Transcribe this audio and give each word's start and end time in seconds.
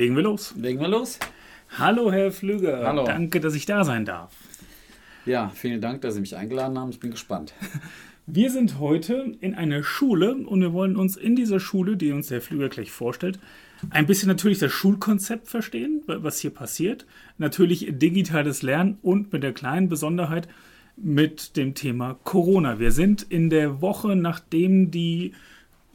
Legen 0.00 0.16
wir 0.16 0.22
los. 0.22 0.54
Legen 0.56 0.80
wir 0.80 0.88
los. 0.88 1.18
Hallo, 1.76 2.10
Herr 2.10 2.32
Flüger. 2.32 2.86
Hallo. 2.86 3.04
Danke, 3.04 3.38
dass 3.38 3.54
ich 3.54 3.66
da 3.66 3.84
sein 3.84 4.06
darf. 4.06 4.34
Ja, 5.26 5.52
vielen 5.54 5.82
Dank, 5.82 6.00
dass 6.00 6.14
Sie 6.14 6.20
mich 6.20 6.36
eingeladen 6.36 6.78
haben. 6.78 6.88
Ich 6.88 7.00
bin 7.00 7.10
gespannt. 7.10 7.52
Wir 8.26 8.50
sind 8.50 8.78
heute 8.78 9.36
in 9.40 9.54
einer 9.54 9.82
Schule 9.82 10.36
und 10.36 10.60
wir 10.60 10.72
wollen 10.72 10.96
uns 10.96 11.16
in 11.16 11.34
dieser 11.34 11.58
Schule, 11.58 11.96
die 11.96 12.12
uns 12.12 12.28
der 12.28 12.40
Flüger 12.40 12.68
gleich 12.68 12.92
vorstellt, 12.92 13.40
ein 13.88 14.06
bisschen 14.06 14.28
natürlich 14.28 14.60
das 14.60 14.70
Schulkonzept 14.70 15.48
verstehen, 15.48 16.02
was 16.06 16.38
hier 16.38 16.50
passiert. 16.50 17.06
Natürlich 17.38 17.88
digitales 17.90 18.62
Lernen 18.62 18.98
und 19.02 19.32
mit 19.32 19.42
der 19.42 19.52
kleinen 19.52 19.88
Besonderheit 19.88 20.46
mit 20.96 21.56
dem 21.56 21.74
Thema 21.74 22.20
Corona. 22.22 22.78
Wir 22.78 22.92
sind 22.92 23.22
in 23.22 23.50
der 23.50 23.80
Woche, 23.80 24.14
nachdem 24.14 24.92
die 24.92 25.32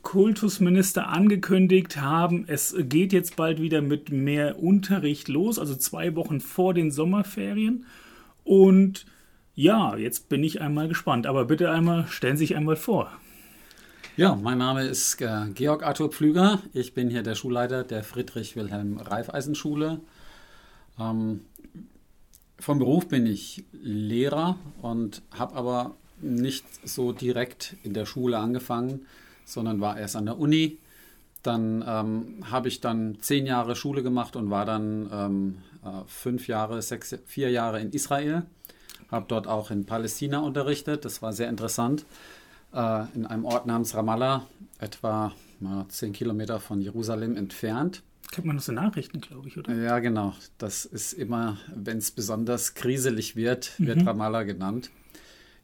Kultusminister 0.06 1.10
angekündigt 1.10 2.00
haben, 2.00 2.46
es 2.48 2.76
geht 2.78 3.12
jetzt 3.12 3.36
bald 3.36 3.60
wieder 3.60 3.82
mit 3.82 4.12
mehr 4.12 4.60
Unterricht 4.62 5.28
los, 5.28 5.60
also 5.60 5.76
zwei 5.76 6.16
Wochen 6.16 6.40
vor 6.40 6.76
den 6.76 6.92
Sommerferien. 6.92 7.86
Und 8.44 9.08
ja, 9.56 9.98
jetzt 9.98 10.30
bin 10.30 10.44
ich 10.44 10.62
einmal 10.62 10.88
gespannt. 10.88 11.26
Aber 11.26 11.46
bitte 11.46 11.72
einmal, 11.72 12.08
stellen 12.08 12.38
Sie 12.38 12.46
sich 12.46 12.56
einmal 12.56 12.76
vor. 12.76 13.12
Ja, 14.16 14.36
mein 14.36 14.60
Name 14.60 14.86
ist 14.86 15.20
äh, 15.22 15.48
Georg 15.54 15.84
Arthur 15.84 16.12
Pflüger. 16.12 16.62
Ich 16.72 16.94
bin 16.94 17.10
hier 17.10 17.24
der 17.24 17.36
Schulleiter 17.36 17.84
der 17.84 18.04
Friedrich-Wilhelm-Reifeisen-Schule. 18.04 20.02
Ähm, 21.00 21.42
vom 22.60 22.80
Beruf 22.80 23.08
bin 23.08 23.26
ich 23.26 23.66
Lehrer 23.74 24.58
und 24.84 25.24
habe 25.32 25.56
aber 25.56 25.96
nicht 26.22 26.66
so 26.88 27.12
direkt 27.12 27.76
in 27.84 27.94
der 27.94 28.06
Schule 28.06 28.38
angefangen, 28.38 29.08
sondern 29.46 29.80
war 29.80 29.98
erst 29.98 30.16
an 30.16 30.26
der 30.26 30.38
Uni. 30.38 30.80
Dann 31.44 31.84
ähm, 31.88 32.44
habe 32.50 32.68
ich 32.68 32.82
dann 32.82 33.18
zehn 33.22 33.46
Jahre 33.46 33.76
Schule 33.76 34.02
gemacht 34.04 34.36
und 34.36 34.50
war 34.50 34.66
dann 34.66 35.10
ähm, 35.12 35.58
äh, 35.84 36.04
fünf 36.08 36.48
Jahre, 36.48 36.82
sechs, 36.82 37.16
vier 37.26 37.52
Jahre 37.52 37.80
in 37.80 37.92
Israel. 37.92 38.44
Habe 39.12 39.26
dort 39.28 39.48
auch 39.48 39.70
in 39.70 39.86
Palästina 39.86 40.40
unterrichtet. 40.40 41.06
Das 41.06 41.22
war 41.22 41.34
sehr 41.34 41.48
interessant. 41.50 42.06
Äh, 42.74 43.04
in 43.14 43.28
einem 43.28 43.46
Ort 43.46 43.68
namens 43.68 43.96
Ramallah, 43.96 44.48
etwa 44.80 45.32
na, 45.60 45.86
zehn 45.90 46.14
Kilometer 46.14 46.60
von 46.60 46.82
Jerusalem 46.82 47.38
entfernt. 47.38 48.02
Kennt 48.32 48.48
man 48.48 48.58
aus 48.58 48.66
den 48.66 48.76
Nachrichten, 48.76 49.22
glaube 49.22 49.48
ich, 49.48 49.58
oder? 49.58 49.74
Ja, 49.76 50.00
genau. 50.00 50.34
Das 50.58 50.84
ist 50.84 51.14
immer, 51.14 51.58
wenn 51.74 52.00
es 52.00 52.10
besonders 52.12 52.74
kriselig 52.74 53.36
wird, 53.36 53.74
wird 53.78 54.00
Mhm. 54.00 54.08
Ramallah 54.08 54.44
genannt. 54.44 54.90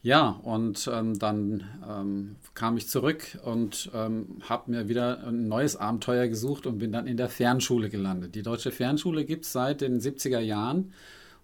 Ja, 0.04 0.30
und 0.30 0.90
ähm, 0.92 1.20
dann 1.20 1.64
ähm, 1.88 2.36
kam 2.56 2.76
ich 2.76 2.88
zurück 2.88 3.38
und 3.44 3.92
ähm, 3.94 4.42
habe 4.50 4.72
mir 4.72 4.90
wieder 4.90 5.28
ein 5.28 5.48
neues 5.48 5.76
Abenteuer 5.76 6.28
gesucht 6.28 6.66
und 6.66 6.80
bin 6.80 6.92
dann 6.92 7.06
in 7.06 7.18
der 7.18 7.30
Fernschule 7.30 7.90
gelandet. 7.90 8.34
Die 8.34 8.42
deutsche 8.42 8.72
Fernschule 8.72 9.26
gibt 9.26 9.46
es 9.46 9.52
seit 9.52 9.82
den 9.82 10.00
70er 10.00 10.40
Jahren 10.40 10.92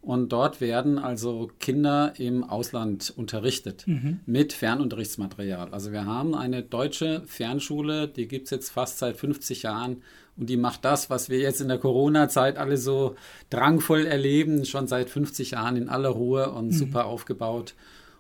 und 0.01 0.29
dort 0.29 0.59
werden 0.59 0.97
also 0.97 1.51
Kinder 1.59 2.13
im 2.17 2.43
Ausland 2.43 3.13
unterrichtet 3.15 3.85
mit 4.25 4.53
Fernunterrichtsmaterial. 4.53 5.71
Also 5.71 5.91
wir 5.91 6.05
haben 6.05 6.33
eine 6.33 6.63
deutsche 6.63 7.23
Fernschule, 7.27 8.07
die 8.07 8.27
gibt 8.27 8.45
es 8.45 8.51
jetzt 8.51 8.69
fast 8.71 8.97
seit 8.97 9.17
50 9.17 9.63
Jahren 9.63 10.01
und 10.35 10.49
die 10.49 10.57
macht 10.57 10.83
das, 10.83 11.11
was 11.11 11.29
wir 11.29 11.39
jetzt 11.39 11.61
in 11.61 11.67
der 11.67 11.77
Corona-Zeit 11.77 12.57
alle 12.57 12.77
so 12.77 13.15
drangvoll 13.49 14.05
erleben, 14.05 14.65
schon 14.65 14.87
seit 14.87 15.09
50 15.09 15.51
Jahren 15.51 15.75
in 15.75 15.89
aller 15.89 16.09
Ruhe 16.09 16.51
und 16.51 16.71
super 16.71 17.05
aufgebaut. 17.05 17.75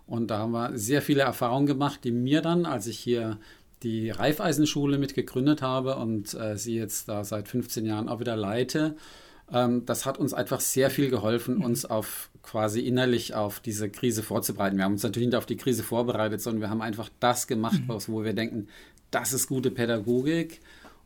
Und 0.07 0.31
da 0.31 0.39
haben 0.39 0.51
wir 0.51 0.77
sehr 0.77 1.01
viele 1.01 1.21
Erfahrungen 1.21 1.67
gemacht, 1.67 2.03
die 2.03 2.11
mir 2.11 2.41
dann, 2.41 2.65
als 2.65 2.87
ich 2.87 2.97
hier 2.97 3.37
die 3.83 4.09
Reifeisenschule 4.09 4.97
mit 4.97 5.13
gegründet 5.13 5.61
habe 5.61 5.97
und 5.97 6.33
äh, 6.33 6.57
sie 6.57 6.75
jetzt 6.75 7.09
da 7.09 7.23
seit 7.23 7.47
15 7.47 7.85
Jahren 7.85 8.09
auch 8.09 8.19
wieder 8.19 8.35
leite, 8.35 8.95
ähm, 9.51 9.85
das 9.85 10.05
hat 10.05 10.17
uns 10.17 10.33
einfach 10.33 10.61
sehr 10.61 10.89
viel 10.89 11.09
geholfen, 11.09 11.63
uns 11.63 11.85
auf 11.85 12.29
quasi 12.41 12.81
innerlich 12.81 13.35
auf 13.35 13.59
diese 13.59 13.89
Krise 13.89 14.23
vorzubereiten. 14.23 14.77
Wir 14.77 14.85
haben 14.85 14.93
uns 14.93 15.03
natürlich 15.03 15.27
nicht 15.27 15.37
auf 15.37 15.45
die 15.45 15.57
Krise 15.57 15.83
vorbereitet, 15.83 16.41
sondern 16.41 16.61
wir 16.61 16.69
haben 16.69 16.81
einfach 16.81 17.09
das 17.19 17.47
gemacht, 17.47 17.79
was, 17.87 18.09
wo 18.09 18.23
wir 18.23 18.33
denken, 18.33 18.67
das 19.11 19.33
ist 19.33 19.47
gute 19.47 19.71
Pädagogik. 19.71 20.61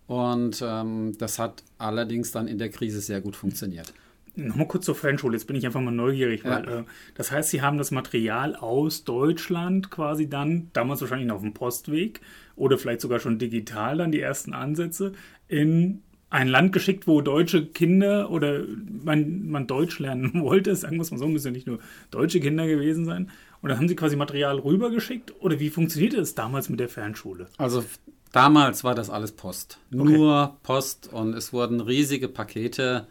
Und 0.08 0.62
ähm, 0.66 1.18
das 1.18 1.40
hat 1.40 1.64
allerdings 1.78 2.31
dann 2.31 2.47
in 2.47 2.58
der 2.58 2.70
Krise 2.70 3.00
sehr 3.02 3.22
gut 3.22 3.36
funktioniert. 3.36 3.94
Nochmal 4.36 4.68
kurz 4.68 4.86
zur 4.86 4.96
Fernschule, 4.96 5.34
jetzt 5.36 5.46
bin 5.46 5.56
ich 5.58 5.66
einfach 5.66 5.81
mal 5.81 5.92
neugierig, 5.92 6.44
weil 6.46 6.66
Ja. 6.66 6.80
äh, 6.80 6.84
das 7.16 7.31
heißt, 7.31 7.50
Sie 7.50 7.62
haben 7.62 7.78
das 7.78 7.92
Material 7.92 8.56
aus 8.56 9.03
Deutschland 9.03 9.92
quasi 9.92 10.30
dann, 10.30 10.69
damals 10.74 11.02
wahrscheinlich 11.02 11.28
noch 11.28 11.36
auf 11.36 11.42
dem 11.42 11.53
Postweg 11.53 12.22
oder 12.56 12.78
vielleicht 12.78 13.02
sogar 13.02 13.20
schon 13.20 13.40
digital 13.40 13.97
dann 13.97 14.12
die 14.12 14.22
ersten 14.22 14.53
Ansätze, 14.53 15.14
in 15.47 16.02
ein 16.30 16.47
Land 16.47 16.72
geschickt, 16.72 17.08
wo 17.08 17.20
deutsche 17.20 17.66
Kinder 17.66 18.31
oder 18.31 18.64
man, 19.03 19.50
man 19.50 19.68
Deutsch 19.68 20.00
lernen 20.00 20.31
wollte, 20.41 20.75
sagen 20.78 20.96
wir 20.96 21.02
es 21.02 21.12
mal 21.12 21.18
so, 21.18 21.28
müssen 21.28 21.47
ja 21.47 21.52
nicht 21.52 21.68
nur 21.68 21.80
deutsche 22.09 22.40
Kinder 22.40 22.68
gewesen 22.68 23.03
sein. 23.06 23.30
Und 23.62 23.68
dann 23.70 23.78
haben 23.78 23.90
Sie 23.90 23.97
quasi 23.97 24.16
Material 24.16 24.58
rübergeschickt 24.59 25.34
oder 25.41 25.59
wie 25.59 25.70
funktionierte 25.70 26.22
es 26.22 26.34
damals 26.34 26.70
mit 26.70 26.80
der 26.80 26.88
Fernschule? 26.90 27.47
Also 27.58 27.84
damals 28.31 28.86
war 28.86 28.96
das 28.96 29.09
alles 29.09 29.34
Post. 29.34 29.78
Nur 29.90 30.56
Post 30.64 31.12
und 31.12 31.34
es 31.36 31.52
wurden 31.52 31.81
riesige 31.81 32.30
Pakete 32.30 33.08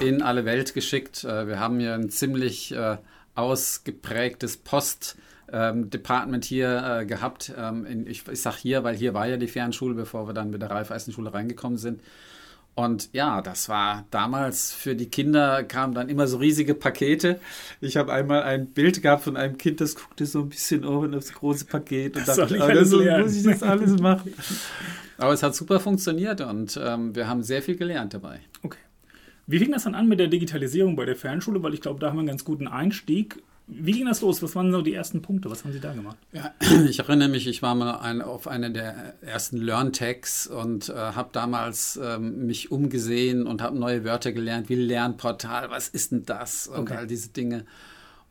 in 0.00 0.22
alle 0.22 0.44
Welt 0.44 0.74
geschickt. 0.74 1.24
Äh, 1.24 1.46
Wir 1.46 1.60
haben 1.60 1.78
hier 1.80 1.94
ein 1.94 2.10
ziemlich 2.10 2.72
äh, 2.74 2.96
ausgeprägtes 3.34 4.56
Post. 4.58 5.16
ähm, 5.52 5.90
Department 5.90 6.44
hier 6.44 7.00
äh, 7.02 7.06
gehabt. 7.06 7.52
Ähm, 7.56 7.84
in, 7.86 8.06
ich 8.08 8.26
ich 8.26 8.40
sage 8.42 8.56
hier, 8.60 8.82
weil 8.82 8.96
hier 8.96 9.14
war 9.14 9.26
ja 9.28 9.36
die 9.36 9.46
Fernschule, 9.46 9.94
bevor 9.94 10.26
wir 10.28 10.34
dann 10.34 10.50
mit 10.50 10.60
der 10.60 10.70
Raiffeisenschule 10.70 11.32
reingekommen 11.32 11.78
sind. 11.78 12.00
Und 12.74 13.08
ja, 13.14 13.40
das 13.40 13.68
war 13.70 14.04
damals 14.10 14.72
für 14.72 14.94
die 14.96 15.08
Kinder 15.08 15.62
kamen 15.64 15.94
dann 15.94 16.08
immer 16.10 16.26
so 16.26 16.36
riesige 16.38 16.74
Pakete. 16.74 17.40
Ich 17.80 17.96
habe 17.96 18.12
einmal 18.12 18.42
ein 18.42 18.66
Bild 18.66 19.00
gehabt 19.02 19.22
von 19.22 19.36
einem 19.36 19.56
Kind, 19.56 19.80
das 19.80 19.94
guckte 19.94 20.26
so 20.26 20.40
ein 20.40 20.48
bisschen 20.50 20.84
oben 20.84 21.14
auf 21.14 21.20
das 21.24 21.32
große 21.32 21.64
Paket 21.66 22.16
und 22.16 22.26
Das 22.28 22.36
dachte, 22.36 22.60
"Ah, 22.60 22.66
lernen." 22.66 23.22
muss 23.22 23.34
ich 23.36 23.44
das 23.44 23.62
alles 23.62 23.98
machen. 24.00 24.34
Aber 25.16 25.32
es 25.32 25.42
hat 25.42 25.54
super 25.54 25.80
funktioniert 25.80 26.40
und 26.42 26.78
ähm, 26.82 27.14
wir 27.14 27.28
haben 27.28 27.42
sehr 27.44 27.62
viel 27.62 27.76
gelernt 27.76 28.12
dabei. 28.12 28.40
Okay. 28.62 28.78
Wie 29.46 29.58
fing 29.58 29.70
das 29.72 29.84
dann 29.84 29.94
an 29.94 30.08
mit 30.08 30.18
der 30.18 30.28
Digitalisierung 30.28 30.96
bei 30.96 31.04
der 31.04 31.16
Fernschule? 31.16 31.62
Weil 31.62 31.74
ich 31.74 31.80
glaube, 31.80 32.00
da 32.00 32.08
haben 32.08 32.16
wir 32.16 32.20
einen 32.20 32.28
ganz 32.28 32.44
guten 32.44 32.66
Einstieg. 32.66 33.42
Wie 33.68 33.92
ging 33.92 34.06
das 34.06 34.20
los? 34.20 34.42
Was 34.42 34.54
waren 34.54 34.70
so 34.70 34.80
die 34.80 34.94
ersten 34.94 35.22
Punkte? 35.22 35.50
Was 35.50 35.64
haben 35.64 35.72
Sie 35.72 35.80
da 35.80 35.92
gemacht? 35.92 36.16
Ja, 36.32 36.54
ich 36.88 37.00
erinnere 37.00 37.28
mich, 37.28 37.46
ich 37.48 37.62
war 37.62 37.74
mal 37.74 37.96
ein, 37.98 38.22
auf 38.22 38.46
einer 38.46 38.70
der 38.70 39.14
ersten 39.22 39.56
LearnTechs 39.56 40.46
und 40.46 40.88
äh, 40.88 40.92
habe 40.94 41.30
damals 41.32 41.98
ähm, 42.02 42.46
mich 42.46 42.70
umgesehen 42.70 43.46
und 43.46 43.62
habe 43.62 43.76
neue 43.78 44.04
Wörter 44.04 44.30
gelernt, 44.32 44.68
wie 44.68 44.76
Lernportal, 44.76 45.70
was 45.70 45.88
ist 45.88 46.12
denn 46.12 46.24
das 46.24 46.68
und 46.68 46.78
Okay. 46.78 46.94
all 46.96 47.06
diese 47.08 47.30
Dinge. 47.30 47.64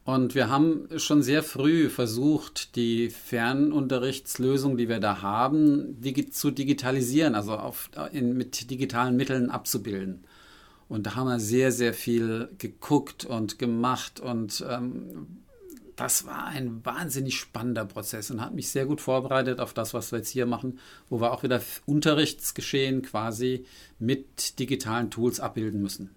Und 0.06 0.36
wir 0.36 0.50
haben 0.50 0.88
schon 0.98 1.24
sehr 1.24 1.44
früh 1.44 1.90
versucht, 1.90 2.76
die 2.76 3.10
Fernunterrichtslösung, 3.10 4.78
die 4.78 4.88
wir 4.88 5.00
da 5.00 5.22
haben, 5.22 6.00
digi 6.00 6.30
zu 6.30 6.52
digitalisieren, 6.52 7.36
also 7.36 7.54
auf, 7.56 7.90
in, 8.12 8.38
mit 8.38 8.70
digitalen 8.70 9.18
Mitteln 9.18 9.50
abzubilden. 9.50 10.24
Und 10.88 11.08
da 11.08 11.16
haben 11.16 11.28
wir 11.28 11.40
sehr, 11.40 11.72
sehr 11.72 11.94
viel 11.94 12.50
geguckt 12.58 13.26
und 13.26 13.58
gemacht 13.58 14.20
und 14.20 14.64
ähm, 14.70 15.28
das 15.96 16.26
war 16.28 16.46
ein 16.48 16.86
wahnsinnig 16.86 17.38
spannender 17.40 17.86
Prozess 17.86 18.30
und 18.30 18.42
hat 18.42 18.54
mich 18.54 18.70
sehr 18.70 18.86
gut 18.86 19.00
vorbereitet 19.02 19.60
auf 19.60 19.74
das, 19.74 19.94
was 19.94 20.12
wir 20.12 20.20
jetzt 20.20 20.30
hier 20.30 20.46
machen, 20.46 20.80
wo 21.10 21.22
wir 21.22 21.32
auch 21.32 21.42
wieder 21.44 21.62
Unterrichtsgeschehen 21.86 23.02
quasi 23.02 23.66
mit 23.98 24.60
digitalen 24.60 25.10
Tools 25.10 25.40
abbilden 25.40 25.82
müssen. 25.82 26.10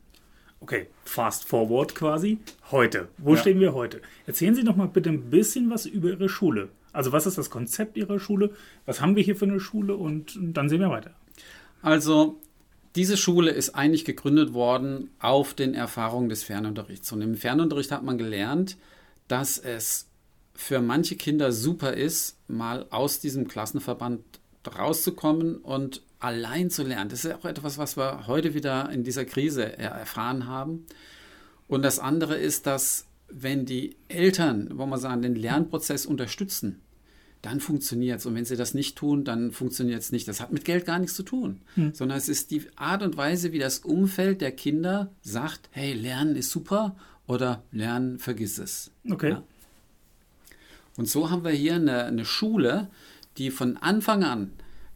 Okay, 0.60 0.88
fast 1.04 1.44
forward 1.44 1.94
quasi. 1.94 2.38
Heute. 2.72 3.08
Wo 3.18 3.34
Ja. 3.34 3.40
stehen 3.40 3.60
wir 3.60 3.72
heute? 3.74 4.02
Erzählen 4.26 4.54
Sie 4.56 4.64
doch 4.64 4.74
mal 4.76 4.88
bitte 4.88 5.10
ein 5.10 5.30
bisschen 5.30 5.70
was 5.70 5.86
über 5.86 6.10
Ihre 6.10 6.28
Schule. 6.28 6.68
Also 6.92 7.12
was 7.12 7.26
ist 7.26 7.38
das 7.38 7.48
Konzept 7.48 7.96
Ihrer 7.96 8.18
Schule? 8.18 8.50
Was 8.84 9.00
haben 9.00 9.14
wir 9.14 9.22
hier 9.22 9.36
für 9.36 9.44
eine 9.44 9.60
Schule? 9.60 9.94
Und 9.94 10.36
dann 10.40 10.68
sehen 10.68 10.80
wir 10.80 10.90
weiter. 10.90 11.12
Also 11.80 12.40
diese 12.98 13.16
Schule 13.16 13.52
ist 13.52 13.76
eigentlich 13.76 14.04
gegründet 14.04 14.54
worden 14.54 15.10
auf 15.20 15.54
den 15.54 15.72
Erfahrungen 15.72 16.28
des 16.28 16.42
Fernunterrichts. 16.42 17.12
Und 17.12 17.22
im 17.22 17.36
Fernunterricht 17.36 17.92
hat 17.92 18.02
man 18.02 18.18
gelernt, 18.18 18.76
dass 19.28 19.56
es 19.56 20.08
für 20.52 20.80
manche 20.80 21.14
Kinder 21.14 21.52
super 21.52 21.92
ist, 21.94 22.38
mal 22.48 22.86
aus 22.90 23.20
diesem 23.20 23.46
Klassenverband 23.46 24.24
rauszukommen 24.76 25.58
und 25.58 26.02
allein 26.18 26.70
zu 26.70 26.82
lernen. 26.82 27.08
Das 27.08 27.24
ist 27.24 27.32
auch 27.32 27.44
etwas, 27.44 27.78
was 27.78 27.96
wir 27.96 28.26
heute 28.26 28.54
wieder 28.54 28.90
in 28.90 29.04
dieser 29.04 29.24
Krise 29.24 29.78
er- 29.78 29.92
erfahren 29.92 30.48
haben. 30.48 30.84
Und 31.68 31.82
das 31.82 32.00
andere 32.00 32.36
ist, 32.36 32.66
dass 32.66 33.06
wenn 33.28 33.64
die 33.64 33.94
Eltern, 34.08 34.70
wo 34.72 34.86
man 34.86 34.98
sagen, 34.98 35.22
den 35.22 35.36
Lernprozess 35.36 36.04
unterstützen, 36.04 36.80
dann 37.42 37.60
funktioniert 37.60 38.20
es. 38.20 38.26
Und 38.26 38.34
wenn 38.34 38.44
sie 38.44 38.56
das 38.56 38.74
nicht 38.74 38.96
tun, 38.96 39.24
dann 39.24 39.52
funktioniert 39.52 40.00
es 40.00 40.12
nicht. 40.12 40.26
Das 40.28 40.40
hat 40.40 40.52
mit 40.52 40.64
Geld 40.64 40.86
gar 40.86 40.98
nichts 40.98 41.14
zu 41.14 41.22
tun, 41.22 41.60
sondern 41.92 42.18
es 42.18 42.28
ist 42.28 42.50
die 42.50 42.62
Art 42.76 43.02
und 43.02 43.16
Weise, 43.16 43.52
wie 43.52 43.58
das 43.58 43.80
Umfeld 43.80 44.40
der 44.40 44.52
Kinder 44.52 45.10
sagt, 45.22 45.68
hey, 45.70 45.92
Lernen 45.92 46.36
ist 46.36 46.50
super 46.50 46.96
oder 47.26 47.62
Lernen, 47.72 48.18
vergiss 48.18 48.58
es. 48.58 48.90
Okay. 49.08 49.30
Ja. 49.30 49.42
Und 50.96 51.08
so 51.08 51.30
haben 51.30 51.44
wir 51.44 51.52
hier 51.52 51.76
eine, 51.76 52.04
eine 52.04 52.24
Schule, 52.24 52.88
die 53.36 53.50
von 53.50 53.76
Anfang 53.76 54.24
an 54.24 54.50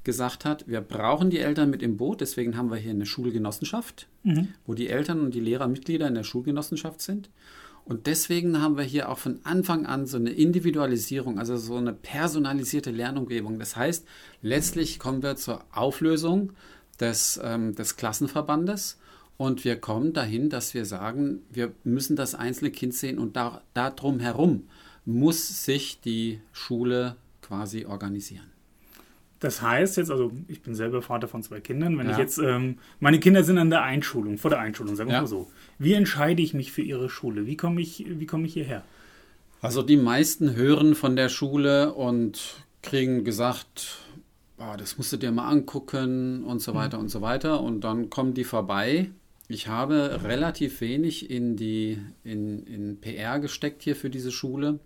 gesagt 0.05 0.45
hat, 0.45 0.67
wir 0.67 0.81
brauchen 0.81 1.31
die 1.31 1.39
Eltern 1.39 1.71
mit 1.71 1.83
im 1.83 1.97
Boot, 1.97 2.21
deswegen 2.21 2.57
haben 2.57 2.71
wir 2.71 2.77
hier 2.77 2.91
eine 2.91 3.07
Schulgenossenschaft, 3.07 4.09
mhm. 4.25 4.49
wo 4.67 4.75
die 4.75 4.89
Eltern 4.89 5.21
und 5.21 5.33
die 5.33 5.41
Lehrer 5.41 5.69
Mitglieder 5.69 6.09
in 6.09 6.15
der 6.15 6.25
Schulgenossenschaft 6.25 7.01
sind. 7.01 7.31
Und 7.85 8.07
deswegen 8.07 8.61
haben 8.63 8.77
wir 8.77 8.85
hier 8.85 9.09
auch 9.09 9.19
von 9.19 9.41
Anfang 9.45 9.87
an 9.87 10.07
so 10.07 10.17
eine 10.17 10.31
Individualisierung, 10.31 11.39
also 11.39 11.57
so 11.57 11.77
eine 11.77 11.93
personalisierte 11.93 12.91
Lernumgebung. 12.91 13.59
Das 13.59 13.77
heißt, 13.77 14.07
letztlich 14.41 14.99
kommen 14.99 15.23
wir 15.23 15.37
zur 15.37 15.65
Auflösung 15.73 16.53
des, 17.01 17.41
ähm, 17.43 17.75
des 17.75 17.97
Klassenverbandes 17.97 18.99
und 19.37 19.65
wir 19.65 19.77
kommen 19.77 20.13
dahin, 20.13 20.49
dass 20.49 20.75
wir 20.75 20.87
sagen, 20.87 21.41
wir 21.51 21.73
müssen 21.83 22.15
das 22.15 22.37
einzelne 22.37 22.71
Kind 22.71 22.95
sehen 22.95 23.19
und 23.19 23.35
da, 23.35 23.63
darum 23.75 24.21
herum 24.21 24.69
muss 25.05 25.65
sich 25.65 26.01
die 26.01 26.41
Schule 26.53 27.17
quasi 27.41 27.85
organisieren. 27.85 28.53
Das 29.41 29.61
heißt 29.61 29.97
jetzt, 29.97 30.13
also 30.13 30.31
ich 30.47 30.63
bin 30.63 30.77
selber 30.77 31.03
Vater 31.03 31.27
von 31.27 31.43
zwei 31.43 31.59
Kindern, 31.59 31.99
wenn 31.99 32.07
ja. 32.07 32.13
ich 32.13 32.19
jetzt, 32.19 32.39
ähm, 32.39 32.79
meine 33.01 33.19
Kinder 33.19 33.43
sind 33.43 33.59
an 33.59 33.71
der 33.71 33.83
Einschulung, 33.83 34.39
vor 34.39 34.51
der 34.51 34.61
Einschulung, 34.61 34.95
sagen 34.95 35.11
wir 35.11 35.15
ja. 35.15 35.23
mal 35.23 35.27
so. 35.27 35.51
Wie 35.79 35.95
entscheide 35.95 36.43
ich 36.43 36.55
mich 36.55 36.73
für 36.73 36.83
ihre 36.83 37.09
Schule? 37.09 37.47
Wie 37.47 37.57
komme 37.57 37.81
ich, 37.81 38.05
wie 38.07 38.27
komme 38.27 38.47
ich 38.47 38.55
hierher? 38.55 38.85
Also 39.61 39.83
die 39.83 39.97
meisten 39.97 40.55
hören 40.57 40.95
von 40.95 41.17
der 41.17 41.29
Schule 41.29 41.95
und 41.95 42.65
kriegen 42.83 43.25
gesagt, 43.25 43.99
oh, 44.59 44.77
das 44.77 44.99
musst 44.99 45.13
du 45.13 45.17
dir 45.17 45.31
mal 45.31 45.49
angucken 45.49 46.45
und 46.45 46.61
so 46.61 46.75
weiter 46.75 46.97
mhm. 46.97 47.05
und 47.05 47.09
so 47.09 47.21
weiter. 47.21 47.61
Und 47.61 47.83
dann 47.83 48.11
kommen 48.11 48.35
die 48.35 48.45
vorbei. 48.45 49.11
Ich 49.49 49.69
habe 49.69 50.21
relativ 50.25 50.81
wenig 50.81 51.31
in 51.31 51.57
die 51.57 51.99
in, 52.25 52.65
in 52.67 53.01
PR 53.01 53.39
gesteckt 53.39 53.83
hier 53.83 53.97
für 53.97 54.11
diese 54.11 54.33
Schule. 54.33 54.81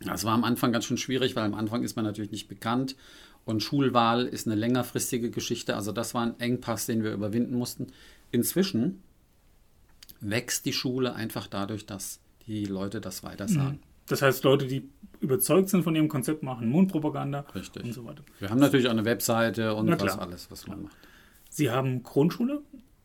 Das 0.00 0.24
war 0.24 0.34
am 0.34 0.44
Anfang 0.44 0.72
ganz 0.72 0.84
schön 0.84 0.98
schwierig, 0.98 1.36
weil 1.36 1.44
am 1.44 1.54
Anfang 1.54 1.82
ist 1.82 1.96
man 1.96 2.04
natürlich 2.04 2.32
nicht 2.32 2.48
bekannt 2.48 2.96
und 3.44 3.62
Schulwahl 3.62 4.26
ist 4.26 4.46
eine 4.46 4.56
längerfristige 4.56 5.30
Geschichte. 5.30 5.76
Also 5.76 5.92
das 5.92 6.14
war 6.14 6.22
ein 6.22 6.38
Engpass, 6.40 6.86
den 6.86 7.02
wir 7.02 7.12
überwinden 7.12 7.56
mussten. 7.56 7.88
Inzwischen 8.30 9.02
wächst 10.22 10.64
die 10.66 10.72
Schule 10.72 11.14
einfach 11.14 11.46
dadurch, 11.46 11.86
dass 11.86 12.20
die 12.46 12.64
Leute 12.64 13.00
das 13.00 13.22
weiter 13.22 13.48
sagen. 13.48 13.80
Mhm. 13.82 13.92
Das 14.06 14.22
heißt, 14.22 14.44
Leute, 14.44 14.66
die 14.66 14.88
überzeugt 15.20 15.68
sind 15.68 15.84
von 15.84 15.94
ihrem 15.94 16.08
Konzept, 16.08 16.42
machen 16.42 16.68
Mundpropaganda 16.68 17.44
Richtig. 17.54 17.84
und 17.84 17.92
so 17.92 18.04
weiter. 18.04 18.22
Wir 18.38 18.50
haben 18.50 18.58
natürlich 18.58 18.86
auch 18.86 18.92
eine 18.92 19.04
Webseite 19.04 19.74
und 19.74 19.88
was 19.88 20.18
alles, 20.18 20.50
was 20.50 20.66
man 20.66 20.82
macht. 20.82 20.96
Sie 21.48 21.70
haben 21.70 22.02
Grundschule 22.02 22.62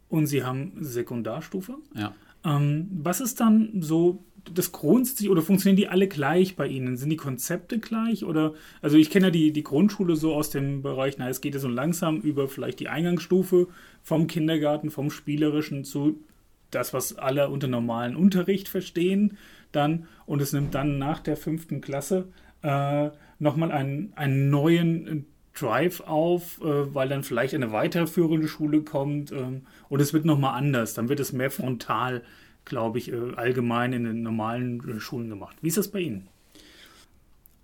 und 0.10 0.26
Sie 0.26 0.44
haben 0.44 0.74
Sekundarstufe. 0.80 1.76
Ja. 1.94 2.16
Ähm, 2.44 2.88
was 2.92 3.22
ist 3.22 3.40
dann 3.40 3.82
so 3.82 4.24
das 4.54 4.72
grundsätzlich 4.72 5.30
oder 5.30 5.42
funktionieren 5.42 5.76
die 5.76 5.88
alle 5.90 6.08
gleich 6.08 6.56
bei 6.56 6.68
Ihnen? 6.68 6.98
Sind 6.98 7.10
die 7.10 7.18
Konzepte 7.18 7.80
gleich? 7.80 8.24
Oder, 8.24 8.54
also 8.82 8.98
ich 8.98 9.10
kenne 9.10 9.28
ja 9.28 9.32
die, 9.32 9.52
die 9.52 9.64
Grundschule 9.64 10.16
so 10.16 10.34
aus 10.34 10.50
dem 10.50 10.82
Bereich, 10.82 11.18
na, 11.18 11.30
es 11.30 11.42
geht 11.42 11.54
ja 11.54 11.60
so 11.60 11.68
langsam 11.68 12.22
über 12.22 12.48
vielleicht 12.48 12.80
die 12.80 12.88
Eingangsstufe 12.88 13.68
vom 14.02 14.28
Kindergarten, 14.28 14.90
vom 14.90 15.12
Spielerischen 15.12 15.84
zu 15.84 16.24
das, 16.72 16.94
was 16.94 17.18
alle 17.18 17.50
unter 17.50 17.68
normalen 17.68 18.16
Unterricht 18.16 18.68
verstehen, 18.68 19.38
dann 19.72 20.08
und 20.26 20.42
es 20.42 20.54
nimmt 20.54 20.76
dann 20.76 20.98
nach 20.98 21.20
der 21.20 21.38
fünften 21.38 21.82
Klasse 21.82 22.28
äh, 22.62 23.10
nochmal 23.40 23.72
einen, 23.72 24.14
einen 24.16 24.50
neuen 24.50 25.26
Drive 25.54 26.02
auf, 26.02 26.62
äh, 26.62 26.94
weil 26.94 27.10
dann 27.10 27.24
vielleicht 27.24 27.54
eine 27.54 27.72
weiterführende 27.72 28.48
Schule 28.48 28.82
kommt 28.82 29.32
ähm, 29.32 29.64
und 29.90 30.02
es 30.02 30.14
wird 30.14 30.26
nochmal 30.26 30.58
anders. 30.58 30.94
Dann 30.94 31.10
wird 31.10 31.20
es 31.20 31.34
mehr 31.34 31.52
frontal 31.52 32.22
glaube 32.68 33.00
ich, 33.00 33.12
äh, 33.12 33.34
allgemein 33.36 33.94
in 33.94 34.04
den 34.04 34.22
normalen 34.22 34.88
äh, 34.88 35.00
Schulen 35.00 35.30
gemacht. 35.30 35.58
Wie 35.62 35.70
ist 35.70 35.78
das 35.78 35.90
bei 35.90 36.00
Ihnen? 36.00 36.28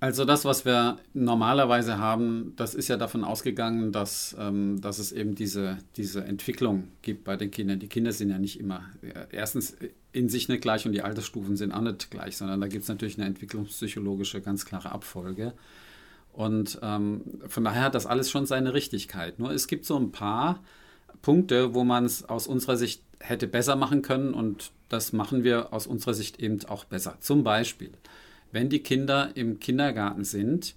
Also 0.04 0.26
das, 0.26 0.44
was 0.44 0.66
wir 0.66 0.98
normalerweise 1.14 1.98
haben, 1.98 2.52
das 2.58 2.76
ist 2.76 2.90
ja 2.90 2.98
davon 2.98 3.24
ausgegangen, 3.24 3.94
dass, 3.94 4.36
ähm, 4.38 4.82
dass 4.82 5.00
es 5.00 5.14
eben 5.14 5.34
diese, 5.34 5.78
diese 5.96 6.26
Entwicklung 6.26 6.90
gibt 7.02 7.24
bei 7.24 7.38
den 7.38 7.52
Kindern. 7.52 7.80
Die 7.80 7.88
Kinder 7.88 8.12
sind 8.12 8.30
ja 8.30 8.38
nicht 8.38 8.60
immer 8.60 8.82
äh, 9.02 9.28
erstens 9.32 9.78
in 10.12 10.28
sich 10.28 10.50
nicht 10.50 10.62
gleich 10.62 10.86
und 10.86 10.92
die 10.92 11.04
Altersstufen 11.04 11.56
sind 11.56 11.72
auch 11.72 11.80
nicht 11.80 12.12
gleich, 12.12 12.36
sondern 12.36 12.60
da 12.60 12.68
gibt 12.68 12.84
es 12.84 12.90
natürlich 12.90 13.18
eine 13.18 13.28
entwicklungspsychologische 13.28 14.42
ganz 14.42 14.66
klare 14.66 14.92
Abfolge. 14.92 15.54
Und 16.34 16.80
ähm, 16.82 17.22
von 17.48 17.64
daher 17.64 17.84
hat 17.84 17.96
das 17.96 18.06
alles 18.06 18.30
schon 18.30 18.46
seine 18.46 18.74
Richtigkeit. 18.74 19.40
Nur 19.40 19.52
es 19.52 19.68
gibt 19.68 19.86
so 19.86 19.98
ein 19.98 20.12
paar 20.12 20.62
Punkte, 21.22 21.74
wo 21.74 21.86
man 21.86 22.04
es 22.04 22.28
aus 22.28 22.48
unserer 22.48 22.76
Sicht 22.76 23.02
hätte 23.22 23.48
besser 23.48 23.78
machen 23.78 24.02
können 24.02 24.34
und 24.34 24.74
das 24.90 25.14
machen 25.14 25.46
wir 25.46 25.72
aus 25.72 25.88
unserer 25.88 26.14
Sicht 26.14 26.42
eben 26.42 26.60
auch 26.66 26.84
besser. 26.84 27.16
Zum 27.22 27.46
Beispiel, 27.46 27.92
wenn 28.54 28.70
die 28.70 28.80
Kinder 28.80 29.32
im 29.36 29.60
Kindergarten 29.60 30.24
sind, 30.24 30.76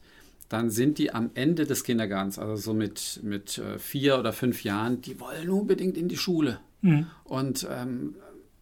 dann 0.48 0.70
sind 0.70 0.98
die 0.98 1.12
am 1.12 1.30
Ende 1.34 1.66
des 1.66 1.84
Kindergartens, 1.84 2.38
also 2.38 2.56
so 2.56 2.74
mit, 2.74 3.20
mit 3.22 3.58
äh, 3.58 3.78
vier 3.78 4.18
oder 4.18 4.32
fünf 4.32 4.64
Jahren, 4.64 5.02
die 5.02 5.20
wollen 5.20 5.50
unbedingt 5.50 5.96
in 5.96 6.08
die 6.08 6.16
Schule. 6.16 6.58
Mhm. 6.82 7.06
Und 7.24 7.66
ähm, 7.70 8.14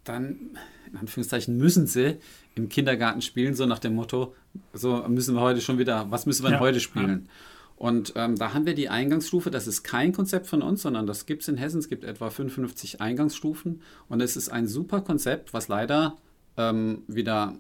dann, 0.02 0.58
in 0.90 0.98
Anführungszeichen, 0.98 1.56
müssen 1.56 1.86
sie 1.86 2.16
im 2.54 2.68
Kindergarten 2.68 3.22
spielen, 3.22 3.54
so 3.54 3.66
nach 3.66 3.78
dem 3.78 3.94
Motto, 3.94 4.34
so 4.72 5.04
müssen 5.08 5.34
wir 5.34 5.42
heute 5.42 5.60
schon 5.60 5.78
wieder, 5.78 6.10
was 6.10 6.26
müssen 6.26 6.44
wir 6.44 6.52
ja, 6.52 6.60
heute 6.60 6.80
spielen? 6.80 7.26
Ja. 7.26 7.30
Und 7.76 8.12
ähm, 8.16 8.36
da 8.36 8.54
haben 8.54 8.66
wir 8.66 8.74
die 8.74 8.88
Eingangsstufe, 8.88 9.50
das 9.50 9.66
ist 9.66 9.82
kein 9.82 10.12
Konzept 10.12 10.46
von 10.46 10.62
uns, 10.62 10.82
sondern 10.82 11.06
das 11.06 11.26
gibt 11.26 11.42
es 11.42 11.48
in 11.48 11.56
Hessen. 11.56 11.80
Es 11.80 11.88
gibt 11.88 12.04
etwa 12.04 12.30
55 12.30 13.00
Eingangsstufen 13.00 13.82
und 14.08 14.20
es 14.20 14.36
ist 14.36 14.48
ein 14.48 14.68
super 14.68 15.00
Konzept, 15.00 15.52
was 15.52 15.68
leider 15.68 16.16
ähm, 16.56 17.02
wieder 17.08 17.56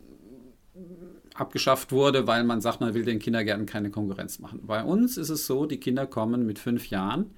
abgeschafft 1.34 1.92
wurde, 1.92 2.26
weil 2.26 2.44
man 2.44 2.60
sagt, 2.60 2.80
man 2.80 2.94
will 2.94 3.04
den 3.04 3.18
Kindergärten 3.18 3.66
keine 3.66 3.90
Konkurrenz 3.90 4.38
machen. 4.38 4.60
Bei 4.66 4.82
uns 4.82 5.16
ist 5.16 5.30
es 5.30 5.46
so, 5.46 5.66
die 5.66 5.78
Kinder 5.78 6.06
kommen 6.06 6.46
mit 6.46 6.58
fünf 6.58 6.88
Jahren 6.88 7.30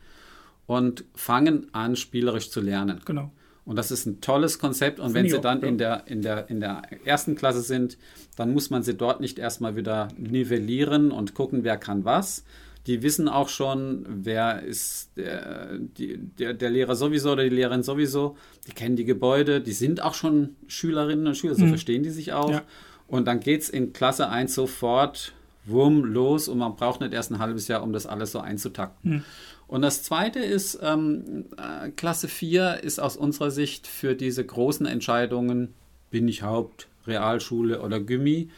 und 0.66 1.04
fangen 1.14 1.68
an, 1.72 1.96
spielerisch 1.96 2.50
zu 2.50 2.60
lernen. 2.60 3.00
Genau. 3.04 3.30
Und 3.64 3.76
das 3.76 3.90
ist 3.90 4.06
ein 4.06 4.20
tolles 4.20 4.60
Konzept. 4.60 5.00
Und 5.00 5.14
wenn 5.14 5.28
sie 5.28 5.40
dann 5.40 5.62
in 5.62 5.76
der, 5.76 6.06
in, 6.06 6.22
der, 6.22 6.48
in 6.48 6.60
der 6.60 6.82
ersten 7.04 7.34
Klasse 7.34 7.62
sind, 7.62 7.98
dann 8.36 8.52
muss 8.52 8.70
man 8.70 8.84
sie 8.84 8.94
dort 8.94 9.20
nicht 9.20 9.38
erstmal 9.40 9.74
wieder 9.74 10.08
nivellieren 10.16 11.10
und 11.10 11.34
gucken, 11.34 11.64
wer 11.64 11.76
kann 11.76 12.04
was, 12.04 12.44
die 12.86 13.02
wissen 13.02 13.28
auch 13.28 13.48
schon, 13.48 14.06
wer 14.08 14.62
ist 14.62 15.10
der, 15.16 15.78
die, 15.78 16.18
der, 16.18 16.54
der, 16.54 16.70
Lehrer 16.70 16.94
sowieso 16.94 17.32
oder 17.32 17.42
die 17.42 17.54
Lehrerin 17.54 17.82
sowieso. 17.82 18.36
Die 18.68 18.72
kennen 18.72 18.94
die 18.94 19.04
Gebäude, 19.04 19.60
die 19.60 19.72
sind 19.72 20.00
auch 20.00 20.14
schon 20.14 20.54
Schülerinnen 20.68 21.26
und 21.26 21.36
Schüler, 21.36 21.56
so 21.56 21.64
mhm. 21.64 21.70
verstehen 21.70 22.04
die 22.04 22.10
sich 22.10 22.32
auch. 22.32 22.50
Ja. 22.50 22.62
Und 23.08 23.26
dann 23.26 23.40
geht 23.40 23.62
es 23.62 23.68
in 23.68 23.92
Klasse 23.92 24.28
1 24.28 24.54
sofort 24.54 25.32
wumm 25.64 26.04
los 26.04 26.48
und 26.48 26.58
man 26.58 26.76
braucht 26.76 27.00
nicht 27.00 27.12
erst 27.12 27.30
ein 27.30 27.38
halbes 27.38 27.68
Jahr, 27.68 27.82
um 27.82 27.92
das 27.92 28.06
alles 28.06 28.32
so 28.32 28.40
einzutakten. 28.40 29.10
Mhm. 29.10 29.24
Und 29.68 29.82
das 29.82 30.04
Zweite 30.04 30.38
ist, 30.38 30.78
ähm, 30.80 31.46
äh, 31.56 31.90
Klasse 31.90 32.28
4 32.28 32.84
ist 32.84 33.00
aus 33.00 33.16
unserer 33.16 33.50
Sicht 33.50 33.86
für 33.88 34.14
diese 34.14 34.44
großen 34.44 34.86
Entscheidungen, 34.86 35.74
bin 36.10 36.28
ich 36.28 36.42
Haupt, 36.42 36.86
Realschule 37.06 37.82
oder 37.82 37.98
Gymmi, 37.98 38.48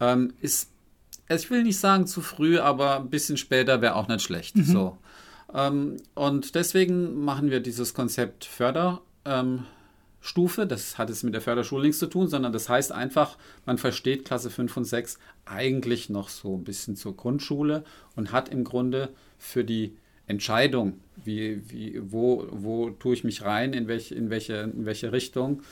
ähm, 0.00 0.32
ist 0.40 0.70
ich 1.30 1.50
will 1.50 1.62
nicht 1.62 1.78
sagen 1.78 2.06
zu 2.06 2.22
früh, 2.22 2.58
aber 2.58 2.96
ein 2.96 3.10
bisschen 3.10 3.36
später 3.36 3.82
wäre 3.82 3.96
auch 3.96 4.08
nicht 4.08 4.22
schlecht. 4.22 4.56
Mhm. 4.56 4.64
So. 4.64 4.98
Ähm, 5.52 5.96
und 6.14 6.54
deswegen 6.54 7.22
machen 7.22 7.50
wir 7.50 7.60
dieses 7.60 7.94
Konzept 7.94 8.44
Förderstufe. 8.46 9.02
Ähm, 10.36 10.68
das 10.68 10.98
hat 10.98 11.10
es 11.10 11.22
mit 11.22 11.34
der 11.34 11.40
Förderschule 11.40 11.82
nichts 11.82 11.98
zu 11.98 12.06
tun, 12.06 12.28
sondern 12.28 12.52
das 12.52 12.68
heißt 12.68 12.92
einfach, 12.92 13.36
man 13.66 13.78
versteht 13.78 14.24
Klasse 14.24 14.50
5 14.50 14.76
und 14.76 14.84
6 14.84 15.18
eigentlich 15.44 16.10
noch 16.10 16.28
so 16.28 16.56
ein 16.56 16.64
bisschen 16.64 16.96
zur 16.96 17.16
Grundschule 17.16 17.84
und 18.16 18.32
hat 18.32 18.48
im 18.48 18.64
Grunde 18.64 19.10
für 19.38 19.64
die 19.64 19.96
Entscheidung, 20.26 21.00
wie, 21.24 21.62
wie, 21.70 22.00
wo, 22.02 22.46
wo 22.50 22.90
tue 22.90 23.14
ich 23.14 23.24
mich 23.24 23.42
rein, 23.42 23.72
in 23.72 23.88
welche, 23.88 24.14
in 24.14 24.30
welche, 24.30 24.56
in 24.56 24.84
welche 24.84 25.10
Richtung, 25.10 25.62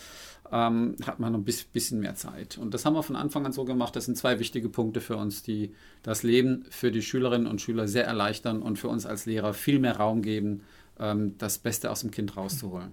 ähm, 0.50 0.96
hat 1.04 1.20
man 1.20 1.32
noch 1.32 1.40
ein 1.40 1.44
bisschen 1.44 2.00
mehr 2.00 2.14
Zeit. 2.14 2.56
Und 2.56 2.72
das 2.72 2.84
haben 2.84 2.94
wir 2.94 3.02
von 3.02 3.16
Anfang 3.16 3.44
an 3.44 3.52
so 3.52 3.64
gemacht. 3.64 3.94
Das 3.96 4.06
sind 4.06 4.16
zwei 4.16 4.38
wichtige 4.38 4.68
Punkte 4.68 5.00
für 5.00 5.16
uns, 5.16 5.42
die 5.42 5.74
das 6.02 6.22
Leben 6.22 6.64
für 6.70 6.90
die 6.90 7.02
Schülerinnen 7.02 7.46
und 7.46 7.60
Schüler 7.60 7.88
sehr 7.88 8.06
erleichtern 8.06 8.62
und 8.62 8.78
für 8.78 8.88
uns 8.88 9.06
als 9.06 9.26
Lehrer 9.26 9.54
viel 9.54 9.78
mehr 9.78 9.96
Raum 9.96 10.22
geben, 10.22 10.62
ähm, 10.98 11.36
das 11.38 11.58
Beste 11.58 11.90
aus 11.90 12.00
dem 12.00 12.10
Kind 12.10 12.36
rauszuholen. 12.36 12.92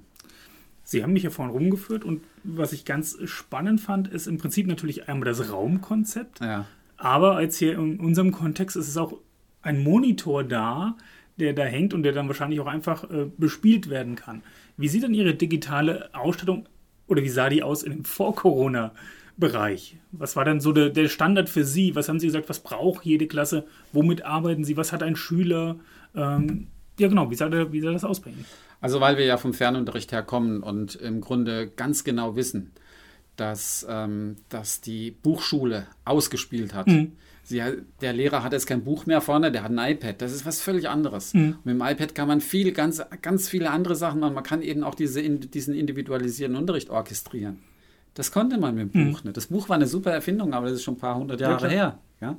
Sie 0.94 1.02
haben 1.02 1.14
mich 1.14 1.24
ja 1.24 1.32
vorhin 1.32 1.52
rumgeführt 1.52 2.06
und 2.06 2.22
was 2.44 2.72
ich 2.72 2.86
ganz 2.86 3.18
spannend 3.26 3.82
fand, 3.82 4.08
ist 4.08 4.28
im 4.28 4.38
Prinzip 4.38 4.68
natürlich 4.68 5.10
einmal 5.10 5.26
das 5.26 5.52
Raumkonzept. 5.52 6.40
Ja. 6.40 6.68
Aber 6.98 7.36
als 7.36 7.58
hier 7.58 7.74
in 7.74 8.00
unserem 8.00 8.32
Kontext 8.32 8.76
ist 8.78 8.88
es 8.88 8.96
auch 8.96 9.18
ein 9.64 9.82
Monitor 9.82 10.44
da, 10.44 10.96
der 11.38 11.54
da 11.54 11.64
hängt 11.64 11.96
und 11.96 12.04
der 12.04 12.12
dann 12.12 12.28
wahrscheinlich 12.28 12.60
auch 12.60 12.68
einfach 12.68 13.10
äh, 13.10 13.26
bespielt 13.40 13.90
werden 13.90 14.16
kann. 14.16 14.44
Wie 14.78 14.88
sieht 14.88 15.02
denn 15.02 15.16
Ihre 15.16 15.34
digitale 15.34 16.14
Ausstattung 16.14 16.68
oder 17.08 17.24
wie 17.24 17.30
sah 17.30 17.50
die 17.50 17.64
aus 17.64 17.82
in 17.82 17.92
dem 17.92 18.06
Vor-Corona-Bereich? 18.06 19.98
Was 20.12 20.36
war 20.36 20.46
dann 20.46 20.60
so 20.60 20.74
der, 20.74 20.92
der, 20.92 21.08
Standard 21.08 21.50
für 21.50 21.64
Sie? 21.64 21.96
Was 21.96 22.08
haben 22.08 22.20
Sie 22.20 22.28
gesagt, 22.28 22.50
was 22.50 22.60
braucht 22.60 23.04
jede 23.04 23.26
Klasse? 23.26 23.66
Womit 23.94 24.26
arbeiten 24.26 24.64
Sie? 24.64 24.78
Was 24.78 24.92
hat 24.92 25.02
ein 25.02 25.16
Schüler? 25.16 25.78
Ähm, 26.16 26.68
ja, 27.00 27.08
genau, 27.08 27.32
wie 27.32 27.36
sah, 27.36 27.50
der, 27.50 27.74
wie 27.74 27.82
sah 27.82 27.92
das 27.92 28.04
aus 28.04 28.20
bei 28.20 28.30
Ihnen? 28.30 28.46
Also, 28.84 29.00
weil 29.00 29.18
wir 29.18 29.24
ja 29.24 29.38
vom 29.38 29.54
Fernunterricht 29.54 30.12
herkommen 30.12 30.62
und 30.62 30.96
im 30.96 31.22
Grunde 31.22 31.72
ganz 31.74 32.04
genau 32.04 32.36
wissen, 32.36 32.74
dass, 33.38 33.86
ähm, 33.90 34.36
dass 34.50 34.82
die 34.82 35.12
Buchschule 35.12 35.88
ausgespielt 36.04 36.74
hat. 36.74 36.88
Mhm. 36.88 37.14
Sie, 37.46 37.62
der 38.02 38.12
Lehrer 38.12 38.44
hat 38.44 38.52
jetzt 38.52 38.68
kein 38.68 38.84
Buch 38.84 39.06
mehr 39.06 39.22
vorne, 39.22 39.54
der 39.54 39.64
hat 39.64 39.72
ein 39.72 39.78
iPad. 39.80 40.22
Das 40.22 40.34
ist 40.34 40.46
was 40.46 40.62
völlig 40.62 40.90
anderes. 40.90 41.34
Mhm. 41.34 41.56
Mit 41.64 41.76
dem 41.76 41.82
iPad 41.82 42.14
kann 42.14 42.28
man 42.28 42.42
viel, 42.42 42.74
ganz, 42.74 43.02
ganz 43.22 43.48
viele 43.48 43.72
andere 43.72 43.96
Sachen 43.96 44.20
machen. 44.20 44.34
Man 44.34 44.44
kann 44.44 44.62
eben 44.62 44.84
auch 44.84 44.96
diese, 44.96 45.22
diesen 45.30 45.76
individualisierten 45.76 46.58
Unterricht 46.58 46.90
orchestrieren. 46.90 47.60
Das 48.16 48.34
konnte 48.34 48.58
man 48.58 48.76
mit 48.76 48.94
dem 48.94 49.02
mhm. 49.02 49.12
Buch 49.14 49.24
nicht. 49.24 49.38
Das 49.38 49.48
Buch 49.48 49.70
war 49.70 49.78
eine 49.78 49.88
super 49.88 50.12
Erfindung, 50.12 50.54
aber 50.54 50.66
das 50.66 50.76
ist 50.76 50.84
schon 50.84 50.96
ein 50.96 51.00
paar 51.00 51.16
hundert 51.16 51.40
Jahre 51.40 51.68
ja, 51.68 51.72
her. 51.72 52.00
Ja? 52.20 52.38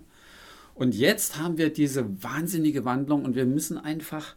Und 0.74 0.94
jetzt 0.94 1.38
haben 1.38 1.56
wir 1.56 1.72
diese 1.72 2.22
wahnsinnige 2.22 2.84
Wandlung 2.84 3.24
und 3.24 3.34
wir 3.34 3.46
müssen 3.46 3.78
einfach 3.78 4.34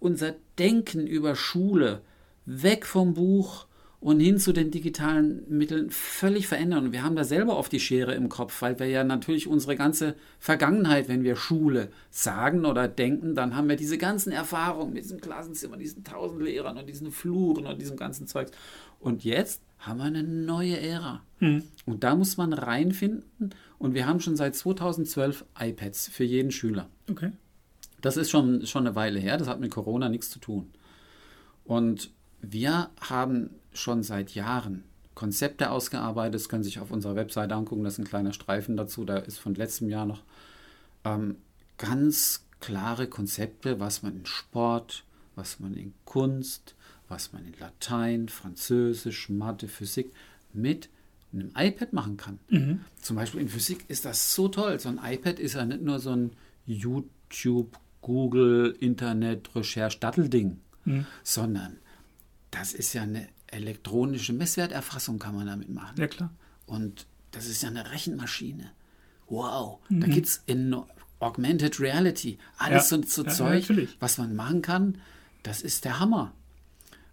unser 0.00 0.34
Denken 0.58 1.06
über 1.06 1.34
Schule 1.36 2.02
weg 2.46 2.86
vom 2.86 3.14
Buch 3.14 3.66
und 4.00 4.20
hin 4.20 4.38
zu 4.38 4.52
den 4.52 4.70
digitalen 4.70 5.42
Mitteln 5.48 5.90
völlig 5.90 6.46
verändern. 6.46 6.86
Und 6.86 6.92
wir 6.92 7.02
haben 7.02 7.16
da 7.16 7.24
selber 7.24 7.56
oft 7.56 7.72
die 7.72 7.80
Schere 7.80 8.14
im 8.14 8.28
Kopf, 8.28 8.62
weil 8.62 8.78
wir 8.78 8.86
ja 8.86 9.02
natürlich 9.02 9.48
unsere 9.48 9.76
ganze 9.76 10.14
Vergangenheit, 10.38 11.08
wenn 11.08 11.24
wir 11.24 11.34
Schule 11.34 11.90
sagen 12.10 12.64
oder 12.64 12.86
denken, 12.86 13.34
dann 13.34 13.56
haben 13.56 13.68
wir 13.68 13.76
diese 13.76 13.98
ganzen 13.98 14.30
Erfahrungen 14.30 14.92
mit 14.92 15.04
diesem 15.04 15.20
Klassenzimmer, 15.20 15.76
diesen 15.76 16.04
tausend 16.04 16.42
Lehrern 16.42 16.78
und 16.78 16.88
diesen 16.88 17.10
Fluren 17.10 17.66
und 17.66 17.80
diesem 17.80 17.96
ganzen 17.96 18.28
Zeugs. 18.28 18.52
Und 19.00 19.24
jetzt 19.24 19.62
haben 19.78 19.98
wir 19.98 20.04
eine 20.04 20.22
neue 20.22 20.78
Ära. 20.80 21.22
Hm. 21.38 21.64
Und 21.84 22.04
da 22.04 22.14
muss 22.14 22.36
man 22.36 22.52
reinfinden. 22.52 23.50
Und 23.78 23.94
wir 23.94 24.06
haben 24.06 24.20
schon 24.20 24.36
seit 24.36 24.54
2012 24.54 25.44
iPads 25.58 26.08
für 26.08 26.24
jeden 26.24 26.50
Schüler. 26.50 26.88
Okay. 27.10 27.32
Das 28.00 28.16
ist 28.16 28.30
schon, 28.30 28.66
schon 28.66 28.86
eine 28.86 28.96
Weile 28.96 29.18
her. 29.18 29.36
Das 29.36 29.48
hat 29.48 29.60
mit 29.60 29.70
Corona 29.70 30.08
nichts 30.08 30.30
zu 30.30 30.38
tun. 30.38 30.70
Und 31.64 32.10
wir 32.40 32.90
haben 33.00 33.50
schon 33.72 34.02
seit 34.02 34.34
Jahren 34.34 34.84
Konzepte 35.14 35.70
ausgearbeitet. 35.70 36.36
Das 36.36 36.48
können 36.48 36.62
Sie 36.62 36.70
sich 36.70 36.80
auf 36.80 36.90
unserer 36.90 37.16
Webseite 37.16 37.54
angucken. 37.54 37.84
Das 37.84 37.94
ist 37.94 37.98
ein 37.98 38.04
kleiner 38.04 38.32
Streifen 38.32 38.76
dazu. 38.76 39.04
Da 39.04 39.16
ist 39.18 39.38
von 39.38 39.54
letztem 39.54 39.88
Jahr 39.88 40.06
noch 40.06 40.22
ähm, 41.04 41.36
ganz 41.76 42.44
klare 42.60 43.08
Konzepte, 43.08 43.80
was 43.80 44.02
man 44.02 44.16
in 44.16 44.26
Sport, 44.26 45.04
was 45.34 45.60
man 45.60 45.74
in 45.74 45.94
Kunst, 46.04 46.74
was 47.08 47.32
man 47.32 47.44
in 47.44 47.54
Latein, 47.58 48.28
Französisch, 48.28 49.28
Mathe, 49.28 49.68
Physik 49.68 50.12
mit 50.52 50.88
einem 51.32 51.50
iPad 51.56 51.92
machen 51.92 52.16
kann. 52.16 52.38
Mhm. 52.48 52.80
Zum 53.00 53.16
Beispiel 53.16 53.40
in 53.40 53.48
Physik 53.48 53.84
ist 53.88 54.04
das 54.04 54.34
so 54.34 54.48
toll. 54.48 54.78
So 54.80 54.88
ein 54.88 55.00
iPad 55.02 55.38
ist 55.38 55.54
ja 55.54 55.64
nicht 55.64 55.82
nur 55.82 55.98
so 55.98 56.10
ein 56.10 56.32
YouTube, 56.66 57.78
Google, 58.00 58.76
Internet, 58.80 59.54
Recherche, 59.54 59.98
Dattelding, 59.98 60.60
mhm. 60.84 61.06
sondern 61.22 61.78
das 62.50 62.72
ist 62.72 62.92
ja 62.92 63.02
eine 63.02 63.28
elektronische 63.48 64.32
Messwerterfassung 64.32 65.18
kann 65.18 65.34
man 65.34 65.46
damit 65.46 65.68
machen. 65.68 65.96
Ja, 65.98 66.06
klar. 66.06 66.30
Und 66.66 67.06
das 67.30 67.46
ist 67.46 67.62
ja 67.62 67.68
eine 67.68 67.90
Rechenmaschine. 67.90 68.70
Wow, 69.28 69.80
mhm. 69.88 70.00
da 70.00 70.06
gibt 70.06 70.26
es 70.26 70.42
in 70.46 70.74
Augmented 71.20 71.80
Reality 71.80 72.38
alles 72.56 72.90
ja. 72.90 73.00
so, 73.04 73.24
ja, 73.24 73.30
Zeug, 73.30 73.68
ja, 73.68 73.84
was 74.00 74.18
man 74.18 74.34
machen 74.34 74.62
kann. 74.62 74.98
Das 75.42 75.62
ist 75.62 75.84
der 75.84 75.98
Hammer. 75.98 76.32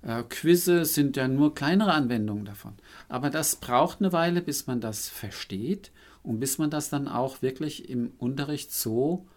Äh, 0.01 0.23
Quizze 0.23 0.85
sind 0.85 1.17
ja 1.17 1.27
nur 1.27 1.55
kleinere 1.55 1.93
Anwendungen 1.93 2.45
davon. 2.45 2.73
Aber 3.09 3.29
das 3.29 3.55
braucht 3.55 3.99
eine 3.99 4.13
Weile, 4.13 4.41
bis 4.41 4.67
man 4.67 4.81
das 4.81 5.09
versteht 5.09 5.91
und 6.23 6.39
bis 6.39 6.57
man 6.57 6.69
das 6.69 6.89
dann 6.89 7.07
auch 7.07 7.41
wirklich 7.41 7.89
im 7.89 8.11
Unterricht 8.17 8.71
so 8.71 9.27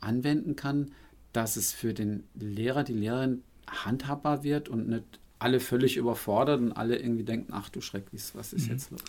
anwenden 0.00 0.56
kann, 0.56 0.92
dass 1.32 1.56
es 1.56 1.72
für 1.72 1.94
den 1.94 2.24
Lehrer, 2.34 2.84
die 2.84 2.94
Lehrerin 2.94 3.42
handhabbar 3.66 4.42
wird 4.44 4.68
und 4.68 4.88
nicht 4.88 5.20
alle 5.38 5.60
völlig 5.60 5.96
überfordert 5.96 6.60
und 6.60 6.72
alle 6.72 6.98
irgendwie 6.98 7.24
denken, 7.24 7.52
ach 7.52 7.68
du 7.68 7.80
Schreck, 7.80 8.04
was 8.34 8.52
ist 8.52 8.66
mhm. 8.66 8.72
jetzt 8.72 8.90
los? 8.90 9.00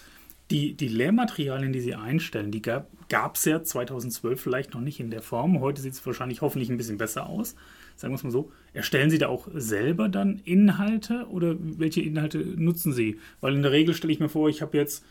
Die, 0.51 0.73
die 0.73 0.87
Lehrmaterialien, 0.87 1.71
die 1.71 1.79
Sie 1.79 1.93
einstellen, 1.93 2.51
die 2.51 2.61
gab 2.61 3.35
es 3.35 3.45
ja 3.45 3.63
2012 3.63 4.41
vielleicht 4.41 4.73
noch 4.73 4.81
nicht 4.81 4.99
in 4.99 5.11
der 5.11 5.21
Form. 5.21 5.59
Heute 5.59 5.79
sieht 5.81 5.93
es 5.93 6.03
wahrscheinlich 6.05 6.41
hoffentlich 6.41 6.71
ein 6.71 6.77
bisschen 6.77 6.97
besser 6.97 7.27
aus. 7.27 7.55
Sagen 7.95 8.13
wir 8.13 8.15
es 8.15 8.23
mal 8.23 8.31
so. 8.31 8.51
Erstellen 8.73 9.11
Sie 9.11 9.19
da 9.19 9.27
auch 9.27 9.47
selber 9.53 10.09
dann 10.09 10.41
Inhalte 10.45 11.27
oder 11.29 11.55
welche 11.59 12.01
Inhalte 12.01 12.39
nutzen 12.39 12.93
Sie? 12.93 13.19
Weil 13.41 13.53
in 13.53 13.61
der 13.61 13.71
Regel 13.71 13.93
stelle 13.93 14.11
ich 14.11 14.19
mir 14.19 14.29
vor, 14.29 14.49
ich 14.49 14.63
habe 14.63 14.75
jetzt, 14.75 15.05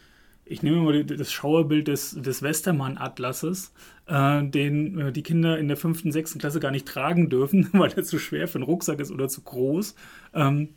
ich 0.48 0.62
nehme 0.62 0.78
mal 0.78 1.04
das 1.04 1.30
Schauerbild 1.30 1.88
des, 1.88 2.12
des 2.12 2.42
Westermann-Atlases, 2.42 3.72
äh, 4.06 4.44
den 4.44 4.98
äh, 4.98 5.12
die 5.12 5.22
Kinder 5.22 5.58
in 5.58 5.68
der 5.68 5.76
fünften, 5.76 6.10
sechsten 6.10 6.38
Klasse 6.38 6.60
gar 6.60 6.70
nicht 6.70 6.88
tragen 6.88 7.28
dürfen, 7.28 7.68
weil 7.72 7.92
er 7.92 8.04
zu 8.04 8.18
schwer 8.18 8.48
für 8.48 8.56
einen 8.56 8.64
Rucksack 8.64 9.00
ist 9.00 9.10
oder 9.10 9.28
zu 9.28 9.42
groß. 9.42 9.94
Ähm, 10.34 10.70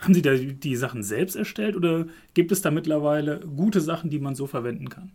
haben 0.00 0.14
Sie 0.14 0.22
da 0.22 0.34
die 0.34 0.76
Sachen 0.76 1.02
selbst 1.02 1.36
erstellt 1.36 1.76
oder 1.76 2.06
gibt 2.34 2.52
es 2.52 2.62
da 2.62 2.70
mittlerweile 2.70 3.40
gute 3.40 3.80
Sachen, 3.80 4.10
die 4.10 4.18
man 4.18 4.34
so 4.34 4.46
verwenden 4.46 4.88
kann? 4.88 5.12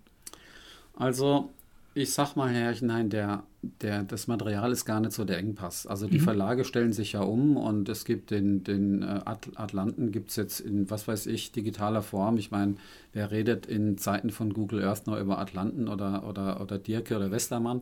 Also, 0.94 1.52
ich 1.94 2.14
sag 2.14 2.36
mal, 2.36 2.50
Herr 2.50 2.74
nein, 2.82 3.10
der, 3.10 3.44
der, 3.62 4.04
das 4.04 4.28
Material 4.28 4.72
ist 4.72 4.86
gar 4.86 5.00
nicht 5.00 5.12
so 5.12 5.26
der 5.26 5.38
Engpass. 5.38 5.88
Also 5.88 6.08
die 6.08 6.20
mhm. 6.20 6.24
Verlage 6.24 6.64
stellen 6.64 6.94
sich 6.94 7.14
ja 7.14 7.22
um 7.22 7.58
und 7.58 7.90
es 7.90 8.06
gibt 8.06 8.32
den, 8.32 8.64
den 8.64 9.02
äh, 9.02 9.22
Atlanten, 9.26 10.12
gibt 10.12 10.30
es 10.30 10.36
jetzt 10.36 10.60
in, 10.60 10.90
was 10.90 11.08
weiß 11.08 11.26
ich, 11.26 11.52
digitaler 11.52 12.02
Form. 12.02 12.38
Ich 12.38 12.52
meine, 12.52 12.76
wer 13.14 13.32
redet 13.32 13.66
in 13.66 13.98
Zeiten 13.98 14.30
von 14.30 14.54
Google 14.54 14.84
Earth 14.84 15.08
noch 15.08 15.20
über 15.20 15.40
Atlanten 15.40 15.88
oder, 15.88 16.28
oder, 16.28 16.62
oder 16.62 16.78
Dirke 16.78 17.16
oder 17.16 17.32
Westermann? 17.32 17.82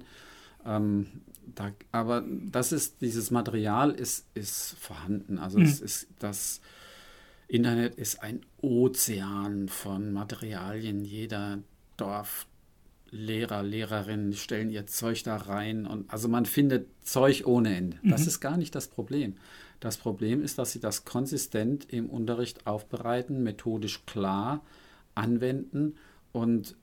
Ähm, 0.65 1.07
da, 1.55 1.71
aber 1.91 2.23
das 2.27 2.71
ist, 2.71 3.01
dieses 3.01 3.31
Material 3.31 3.91
ist, 3.91 4.25
ist 4.33 4.75
vorhanden. 4.79 5.37
Also 5.37 5.59
mhm. 5.59 5.65
es 5.65 5.79
ist 5.79 6.07
das 6.19 6.61
Internet 7.47 7.95
ist 7.95 8.21
ein 8.21 8.41
Ozean 8.61 9.69
von 9.69 10.11
Materialien. 10.11 11.05
Jeder 11.05 11.59
Dorflehrer, 13.11 13.63
Lehrerin 13.63 14.33
stellen 14.33 14.69
ihr 14.69 14.85
Zeug 14.87 15.23
da 15.23 15.37
rein. 15.37 15.85
Und 15.85 16.11
also 16.11 16.27
man 16.27 16.45
findet 16.45 16.87
Zeug 17.03 17.43
ohne 17.45 17.75
Ende. 17.75 17.97
Mhm. 18.01 18.09
Das 18.09 18.27
ist 18.27 18.39
gar 18.39 18.57
nicht 18.57 18.75
das 18.75 18.87
Problem. 18.87 19.35
Das 19.79 19.97
Problem 19.97 20.43
ist, 20.43 20.57
dass 20.57 20.71
sie 20.71 20.79
das 20.79 21.05
konsistent 21.05 21.91
im 21.91 22.09
Unterricht 22.09 22.65
aufbereiten, 22.65 23.43
methodisch 23.43 24.05
klar 24.05 24.63
anwenden 25.15 25.95
und 26.31 26.75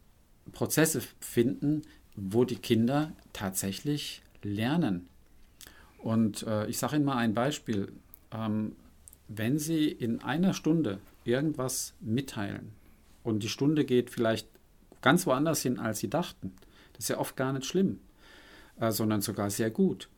Prozesse 0.53 1.03
finden, 1.21 1.83
wo 2.17 2.45
die 2.45 2.57
Kinder 2.57 3.13
tatsächlich 3.33 4.23
lernen. 4.43 5.09
Und 5.99 6.45
äh, 6.45 6.67
ich 6.67 6.79
sage 6.79 6.97
Ihnen 6.97 7.05
mal 7.05 7.17
ein 7.17 7.35
Beispiel. 7.35 7.93
Ähm, 8.31 8.77
wenn 9.27 9.59
Sie 9.59 9.89
in 9.89 10.23
einer 10.23 10.53
Stunde 10.53 11.01
irgendwas 11.25 11.95
mitteilen 12.01 12.73
und 13.23 13.43
die 13.43 13.49
Stunde 13.49 13.85
geht 13.85 14.11
vielleicht 14.11 14.49
ganz 15.05 15.27
woanders 15.27 15.61
hin, 15.61 15.79
als 15.79 15.99
Sie 15.99 16.09
dachten, 16.09 16.55
das 16.95 17.05
ist 17.05 17.09
ja 17.11 17.19
oft 17.19 17.37
gar 17.37 17.53
nicht 17.53 17.67
schlimm, 17.67 18.01
äh, 18.81 18.91
sondern 18.91 19.21
sogar 19.21 19.51
sehr 19.51 19.71
gut, 19.71 20.09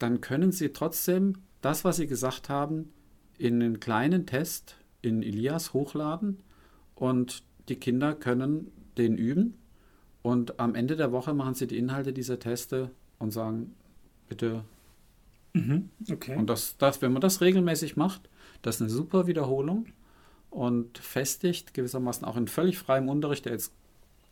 dann 0.00 0.20
können 0.20 0.50
Sie 0.50 0.70
trotzdem 0.70 1.36
das, 1.60 1.84
was 1.84 1.98
Sie 1.98 2.08
gesagt 2.08 2.48
haben, 2.48 2.92
in 3.38 3.62
einen 3.62 3.78
kleinen 3.78 4.26
Test 4.26 4.76
in 5.02 5.22
Elias 5.22 5.72
hochladen 5.72 6.40
und 6.96 7.44
die 7.68 7.76
Kinder 7.76 8.12
können 8.12 8.72
den 8.96 9.16
üben. 9.16 9.54
Und 10.22 10.58
am 10.58 10.74
Ende 10.74 10.96
der 10.96 11.12
Woche 11.12 11.32
machen 11.32 11.54
Sie 11.54 11.68
die 11.68 11.78
Inhalte 11.78 12.12
dieser 12.12 12.40
Teste 12.40 12.90
und 13.20 13.30
sagen, 13.30 13.76
bitte. 14.28 14.64
Mhm, 15.52 15.90
okay. 16.10 16.36
Und 16.36 16.50
das, 16.50 16.76
das, 16.76 17.00
wenn 17.02 17.12
man 17.12 17.22
das 17.22 17.40
regelmäßig 17.40 17.96
macht, 17.96 18.28
das 18.62 18.76
ist 18.76 18.82
eine 18.82 18.90
super 18.90 19.28
Wiederholung 19.28 19.86
und 20.50 20.98
festigt 20.98 21.72
gewissermaßen 21.72 22.24
auch 22.24 22.36
in 22.36 22.48
völlig 22.48 22.78
freiem 22.78 23.08
Unterricht, 23.08 23.44
der 23.44 23.52
jetzt, 23.52 23.72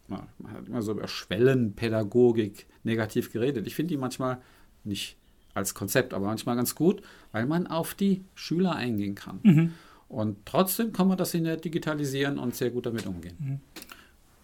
man 0.09 0.53
hat 0.53 0.69
immer 0.69 0.83
so 0.83 0.93
über 0.93 1.09
Schwellenpädagogik 1.09 2.67
negativ 2.85 3.33
geredet. 3.33 3.67
Ich 3.67 3.75
finde 3.75 3.95
die 3.95 3.97
manchmal 3.97 4.39
nicht 4.85 5.17
als 5.55 5.75
Konzept, 5.75 6.15
aber 6.15 6.27
manchmal 6.27 6.57
ganz 6.57 6.75
gut, 6.75 7.03
weil 7.33 7.47
man 7.47 7.67
auf 7.67 7.95
die 7.95 8.25
Schüler 8.35 8.75
eingehen 8.75 9.15
kann. 9.15 9.41
Mhm. 9.43 9.75
Und 10.09 10.39
trotzdem 10.45 10.93
kann 10.93 11.09
man 11.09 11.17
das 11.19 11.35
in 11.35 11.45
der 11.45 11.57
digitalisieren 11.57 12.39
und 12.39 12.55
sehr 12.55 12.71
gut 12.71 12.87
damit 12.87 13.07
umgehen. 13.07 13.37
Mhm. 13.39 13.61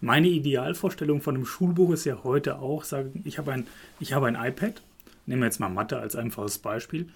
Meine 0.01 0.27
Idealvorstellung 0.27 1.21
von 1.21 1.35
einem 1.35 1.45
Schulbuch 1.45 1.91
ist 1.91 2.03
ja 2.03 2.23
heute 2.25 2.59
auch, 2.59 2.83
sagen, 2.83 3.21
ich 3.23 3.37
habe 3.37 3.53
ein, 3.53 3.67
ich 3.99 4.11
habe 4.11 4.27
ein 4.27 4.35
iPad 4.35 4.81
Nehmen 5.25 5.41
wir 5.41 5.45
jetzt 5.45 5.59
mal 5.59 5.69
Mathe 5.69 5.99
als 5.99 6.15
einfaches 6.15 6.59
Beispiel. 6.59 7.07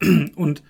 Und 0.36 0.62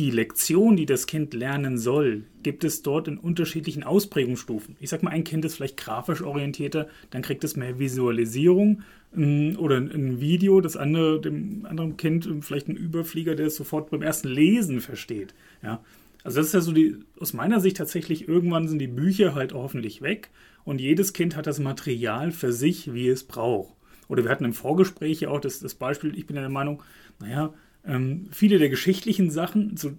die 0.00 0.10
Lektion, 0.10 0.76
die 0.76 0.86
das 0.86 1.06
Kind 1.06 1.34
lernen 1.34 1.76
soll, 1.76 2.22
gibt 2.42 2.64
es 2.64 2.80
dort 2.80 3.06
in 3.06 3.18
unterschiedlichen 3.18 3.82
Ausprägungsstufen. 3.82 4.76
Ich 4.80 4.88
sage 4.88 5.04
mal, 5.04 5.10
ein 5.10 5.24
Kind 5.24 5.44
ist 5.44 5.56
vielleicht 5.56 5.76
grafisch 5.76 6.22
orientierter, 6.22 6.88
dann 7.10 7.20
kriegt 7.20 7.44
es 7.44 7.54
mehr 7.54 7.78
Visualisierung 7.78 8.80
ähm, 9.14 9.56
oder 9.58 9.76
ein 9.76 10.18
Video, 10.18 10.62
das 10.62 10.78
andere, 10.78 11.20
dem 11.20 11.66
anderen 11.66 11.98
Kind 11.98 12.26
vielleicht 12.40 12.68
ein 12.68 12.76
Überflieger, 12.76 13.34
der 13.34 13.48
es 13.48 13.56
sofort 13.56 13.90
beim 13.90 14.00
ersten 14.00 14.28
Lesen 14.28 14.80
versteht. 14.80 15.34
Ja. 15.62 15.84
Also 16.24 16.38
das 16.38 16.46
ist 16.46 16.54
ja 16.54 16.60
so 16.62 16.72
die, 16.72 16.96
aus 17.18 17.34
meiner 17.34 17.60
Sicht 17.60 17.76
tatsächlich, 17.76 18.26
irgendwann 18.26 18.68
sind 18.68 18.78
die 18.78 18.86
Bücher 18.86 19.34
halt 19.34 19.52
hoffentlich 19.52 20.00
weg 20.00 20.30
und 20.64 20.80
jedes 20.80 21.12
Kind 21.12 21.36
hat 21.36 21.46
das 21.46 21.58
Material 21.58 22.32
für 22.32 22.54
sich, 22.54 22.94
wie 22.94 23.08
es 23.08 23.24
braucht. 23.24 23.74
Oder 24.08 24.24
wir 24.24 24.30
hatten 24.30 24.46
im 24.46 24.54
Vorgespräch 24.54 25.20
ja 25.20 25.28
auch 25.28 25.40
das, 25.40 25.60
das 25.60 25.74
Beispiel, 25.74 26.16
ich 26.18 26.26
bin 26.26 26.36
ja 26.36 26.42
der 26.42 26.50
Meinung, 26.50 26.82
naja, 27.20 27.52
ähm, 27.84 28.28
viele 28.30 28.58
der 28.58 28.68
geschichtlichen 28.68 29.30
Sachen, 29.30 29.76
so 29.76 29.92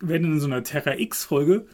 werden 0.00 0.32
in 0.32 0.40
so 0.40 0.46
einer 0.46 0.62
Terra 0.62 0.98
X-Folge 0.98 1.66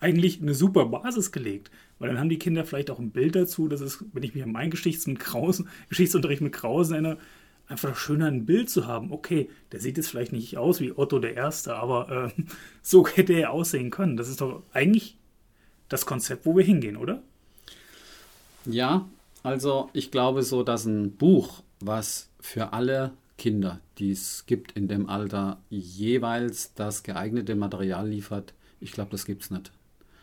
eigentlich 0.00 0.40
eine 0.40 0.54
super 0.54 0.86
Basis 0.86 1.32
gelegt. 1.32 1.70
Weil 1.98 2.08
dann 2.08 2.18
haben 2.18 2.28
die 2.28 2.38
Kinder 2.38 2.64
vielleicht 2.64 2.90
auch 2.90 2.98
ein 2.98 3.10
Bild 3.10 3.36
dazu. 3.36 3.68
Das 3.68 3.80
ist, 3.80 4.04
wenn 4.12 4.22
ich 4.22 4.34
mich 4.34 4.42
an 4.42 4.52
meinen 4.52 4.70
Geschichts 4.70 5.06
Krausen, 5.18 5.68
Geschichtsunterricht 5.88 6.42
mit 6.42 6.52
Krausen 6.52 6.94
erinnere, 6.94 7.18
einfach 7.68 7.96
schöner 7.96 8.26
ein 8.26 8.44
Bild 8.44 8.70
zu 8.70 8.86
haben. 8.86 9.12
Okay, 9.12 9.48
der 9.70 9.80
sieht 9.80 9.96
jetzt 9.96 10.08
vielleicht 10.08 10.32
nicht 10.32 10.56
aus 10.58 10.80
wie 10.80 10.96
Otto 10.96 11.18
der 11.18 11.34
Erste, 11.34 11.76
aber 11.76 12.32
äh, 12.36 12.42
so 12.82 13.06
hätte 13.06 13.32
er 13.32 13.52
aussehen 13.52 13.90
können. 13.90 14.16
Das 14.16 14.28
ist 14.28 14.40
doch 14.40 14.62
eigentlich 14.72 15.16
das 15.88 16.06
Konzept, 16.06 16.46
wo 16.46 16.56
wir 16.56 16.64
hingehen, 16.64 16.96
oder? 16.96 17.22
Ja, 18.64 19.08
also 19.42 19.90
ich 19.92 20.10
glaube 20.10 20.42
so, 20.42 20.62
dass 20.62 20.84
ein 20.84 21.12
Buch, 21.16 21.62
was 21.80 22.30
für 22.40 22.72
alle 22.72 23.12
Kinder, 23.38 23.80
die 23.98 24.12
es 24.12 24.46
gibt 24.46 24.72
in 24.72 24.88
dem 24.88 25.08
Alter, 25.08 25.60
jeweils 25.70 26.74
das 26.74 27.02
geeignete 27.02 27.54
Material 27.54 28.08
liefert, 28.08 28.54
ich 28.80 28.92
glaube, 28.92 29.10
das 29.10 29.24
gibt 29.24 29.42
es 29.42 29.50
nicht. 29.50 29.72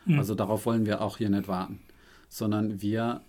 Mhm. 0.06 0.20
Also 0.20 0.36
darauf 0.36 0.66
wollen 0.66 0.86
wir 0.86 1.02
auch 1.02 1.18
hier 1.18 1.30
nicht 1.30 1.48
warten, 1.48 1.80
sondern 2.28 2.82
wir 2.82 3.22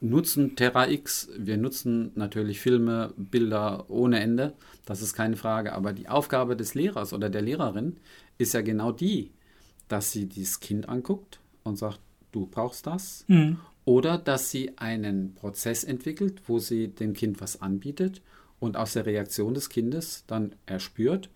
nutzen 0.00 0.54
Terra 0.54 0.88
X, 0.88 1.28
wir 1.36 1.56
nutzen 1.56 2.12
natürlich 2.14 2.60
Filme, 2.60 3.12
Bilder 3.16 3.90
ohne 3.90 4.20
Ende, 4.20 4.54
das 4.84 5.02
ist 5.02 5.14
keine 5.14 5.36
Frage, 5.36 5.72
aber 5.72 5.92
die 5.92 6.08
Aufgabe 6.08 6.56
des 6.56 6.74
Lehrers 6.74 7.12
oder 7.12 7.30
der 7.30 7.42
Lehrerin 7.42 7.96
ist 8.38 8.54
ja 8.54 8.60
genau 8.60 8.92
die, 8.92 9.32
dass 9.88 10.12
sie 10.12 10.26
dieses 10.26 10.60
Kind 10.60 10.88
anguckt 10.88 11.40
und 11.64 11.76
sagt, 11.76 12.00
du 12.32 12.46
brauchst 12.46 12.86
das. 12.86 13.24
Mhm. 13.26 13.58
Oder 13.84 14.18
dass 14.18 14.50
sie 14.50 14.76
einen 14.76 15.34
Prozess 15.34 15.82
entwickelt, 15.82 16.42
wo 16.46 16.58
sie 16.58 16.88
dem 16.88 17.14
Kind 17.14 17.40
was 17.40 17.62
anbietet 17.62 18.20
und 18.60 18.76
aus 18.76 18.92
der 18.94 19.06
Reaktion 19.06 19.54
des 19.54 19.68
Kindes 19.68 20.24
dann 20.26 20.54
erspürt, 20.66 21.30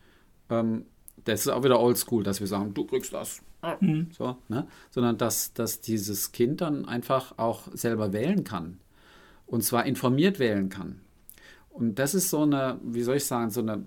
ähm, 0.51 0.87
das 1.25 1.41
ist 1.41 1.49
auch 1.49 1.63
wieder 1.63 1.81
oldschool, 1.81 2.25
dass 2.25 2.41
wir 2.41 2.47
sagen, 2.47 2.75
du 2.75 2.85
kriegst 2.85 3.13
das. 3.13 3.43
Mhm. 3.81 4.09
So, 4.11 4.37
ne? 4.49 4.67
Sondern 4.91 5.19
dass, 5.19 5.53
dass 5.53 5.81
dieses 5.81 6.33
Kind 6.33 6.61
dann 6.61 6.85
einfach 6.85 7.39
auch 7.39 7.69
selber 7.73 8.13
wählen 8.13 8.43
kann. 8.43 8.79
Und 9.47 9.63
zwar 9.63 9.87
informiert 9.87 10.39
wählen 10.39 10.69
kann. 10.69 11.01
Und 11.71 11.99
das 11.99 12.15
ist 12.15 12.31
so 12.31 12.43
eine, 12.43 12.81
wie 12.83 13.03
soll 13.03 13.17
ich 13.17 13.25
sagen, 13.25 13.51
so 13.51 13.61
eine 13.61 13.87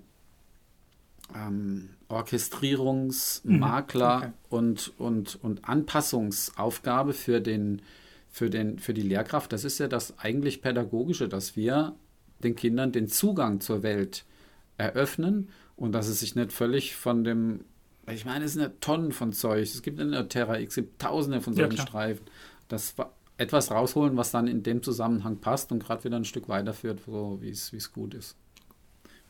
ähm, 1.34 1.90
Orchestrierungs-, 2.08 3.42
mhm. 3.44 3.58
Makler- 3.58 4.18
okay. 4.18 4.32
und, 4.48 4.92
und, 4.98 5.44
und 5.44 5.68
Anpassungsaufgabe 5.68 7.12
für, 7.12 7.40
den, 7.40 7.82
für, 8.30 8.48
den, 8.48 8.78
für 8.78 8.94
die 8.94 9.02
Lehrkraft. 9.02 9.52
Das 9.52 9.64
ist 9.64 9.78
ja 9.78 9.88
das 9.88 10.18
eigentlich 10.18 10.62
Pädagogische, 10.62 11.28
dass 11.28 11.54
wir 11.54 11.94
den 12.42 12.56
Kindern 12.56 12.92
den 12.92 13.08
Zugang 13.08 13.60
zur 13.60 13.82
Welt 13.82 14.24
eröffnen 14.78 15.48
und 15.76 15.92
dass 15.92 16.08
es 16.08 16.20
sich 16.20 16.34
nicht 16.34 16.52
völlig 16.52 16.96
von 16.96 17.24
dem, 17.24 17.64
ich 18.10 18.24
meine, 18.24 18.44
es 18.44 18.52
sind 18.52 18.62
ja 18.62 18.70
Tonnen 18.80 19.12
von 19.12 19.32
Zeug, 19.32 19.62
es 19.62 19.82
gibt 19.82 20.00
in 20.00 20.12
der 20.12 20.28
Terra 20.28 20.58
X, 20.58 20.72
es 20.72 20.84
gibt 20.84 21.00
tausende 21.00 21.40
von 21.40 21.54
solchen 21.54 21.76
ja, 21.76 21.82
Streifen. 21.82 22.26
Das 22.68 22.94
etwas 23.38 23.70
rausholen, 23.70 24.16
was 24.16 24.30
dann 24.30 24.46
in 24.46 24.62
dem 24.62 24.82
Zusammenhang 24.82 25.38
passt 25.38 25.70
und 25.70 25.84
gerade 25.84 26.04
wieder 26.04 26.16
ein 26.16 26.24
Stück 26.24 26.48
weiterführt, 26.48 27.00
so 27.06 27.38
wie 27.40 27.50
es 27.50 27.92
gut 27.92 28.14
ist. 28.14 28.36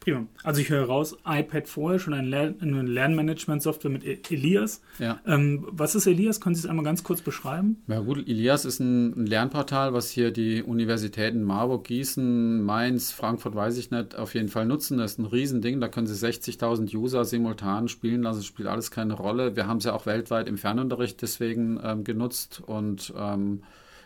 Prima. 0.06 0.24
Also 0.44 0.60
ich 0.60 0.70
höre 0.70 0.86
raus, 0.86 1.16
iPad 1.26 1.66
vorher 1.66 1.98
schon 1.98 2.14
ein 2.14 2.26
Lern 2.26 2.54
eine 2.60 2.82
Lernmanagement-Software 2.82 3.90
mit 3.90 4.04
e-, 4.04 4.20
Elias. 4.30 4.80
Ja. 5.00 5.18
Ähm, 5.26 5.66
was 5.68 5.96
ist 5.96 6.06
Elias? 6.06 6.40
Können 6.40 6.54
Sie 6.54 6.60
es 6.60 6.66
einmal 6.66 6.84
ganz 6.84 7.02
kurz 7.02 7.22
beschreiben? 7.22 7.82
Ja 7.88 7.98
gut, 7.98 8.18
Elias 8.28 8.64
ist 8.64 8.78
ein, 8.78 9.20
ein, 9.20 9.26
Lernportal, 9.26 9.94
was 9.94 10.08
hier 10.08 10.30
die 10.30 10.62
Universitäten 10.62 11.42
Marburg, 11.42 11.82
Gießen, 11.88 12.62
Mainz, 12.62 13.10
Frankfurt, 13.10 13.56
weiß 13.56 13.78
ich 13.78 13.90
nicht, 13.90 14.14
auf 14.14 14.34
jeden 14.34 14.48
Fall 14.48 14.64
nutzen. 14.66 14.98
Das 14.98 15.14
ist 15.14 15.18
ein 15.18 15.26
Riesending. 15.26 15.80
Da 15.80 15.88
können 15.88 16.06
Sie 16.06 16.14
60.000 16.14 16.94
User 16.96 17.24
simultan 17.24 17.88
spielen 17.88 18.22
lassen. 18.22 18.38
Das 18.38 18.46
spielt 18.46 18.68
alles 18.68 18.92
keine 18.92 19.14
Rolle. 19.14 19.56
Wir 19.56 19.66
haben 19.66 19.78
es 19.78 19.84
ja 19.86 19.92
auch 19.92 20.06
weltweit 20.06 20.46
im 20.46 20.56
Fernunterricht 20.56 21.20
deswegen 21.20 21.80
ähm, 21.82 22.04
genutzt 22.04 22.62
und 22.64 23.12
ähm, 23.18 23.64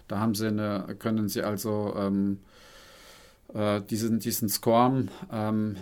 da 0.08 0.18
haben 0.18 0.34
Sie 0.34 0.46
eine, 0.46 0.96
können 0.98 1.28
Sie 1.28 1.42
also 1.42 1.92
ähm, 1.94 2.38
äh, 3.54 3.80
diesen, 3.82 4.20
diesen 4.20 4.48
Scorm, 4.48 5.08
ähm, 5.32 5.76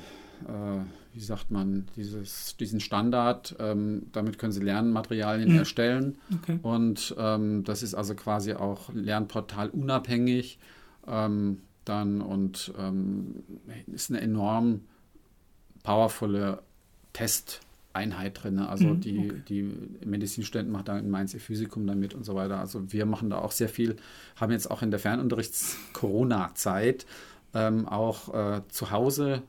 äh, 0.47 0.81
wie 1.15 1.21
sagt 1.21 1.51
man, 1.51 1.89
dieses, 1.97 2.57
diesen 2.57 2.81
Standard, 2.81 3.57
ähm, 3.59 4.07
damit 4.13 4.39
können 4.39 4.53
Sie 4.53 4.63
Lernmaterialien 4.63 5.53
mhm. 5.53 5.59
erstellen. 5.59 6.19
Okay. 6.43 6.59
Und 6.63 7.15
ähm, 7.19 7.65
das 7.65 7.83
ist 7.83 7.95
also 7.95 8.15
quasi 8.15 8.55
auch 8.55 8.93
Lernportal 8.93 9.71
unabhängig. 9.71 10.59
Ähm, 11.07 11.59
dann 11.89 12.21
und 12.21 12.73
ähm, 12.79 13.43
ist 13.87 14.11
eine 14.11 14.21
enorm 14.21 14.83
powervolle 15.83 16.63
Testeinheit 17.15 18.43
drin. 18.43 18.59
Also 18.59 18.89
mhm, 18.89 19.01
die, 19.01 19.31
okay. 19.31 19.43
die 19.49 19.63
Medizinstudenten 20.05 20.71
machen 20.73 20.85
da 20.85 20.99
in 20.99 21.09
Mainz 21.11 21.33
ihr 21.35 21.41
Physikum 21.41 21.87
damit 21.87 22.13
und 22.15 22.25
so 22.25 22.35
weiter. 22.35 22.59
Also 22.59 22.93
wir 22.93 23.07
machen 23.07 23.31
da 23.31 23.39
auch 23.39 23.53
sehr 23.53 23.71
viel, 23.71 23.97
haben 24.37 24.53
jetzt 24.53 24.71
auch 24.71 24.83
in 24.83 24.91
der 24.91 25.01
Fernunterrichts-Corona-Zeit 25.01 27.07
ähm, 27.55 27.89
auch 27.89 28.35
äh, 28.35 28.63
zu 28.69 28.91
Hause 28.91 29.43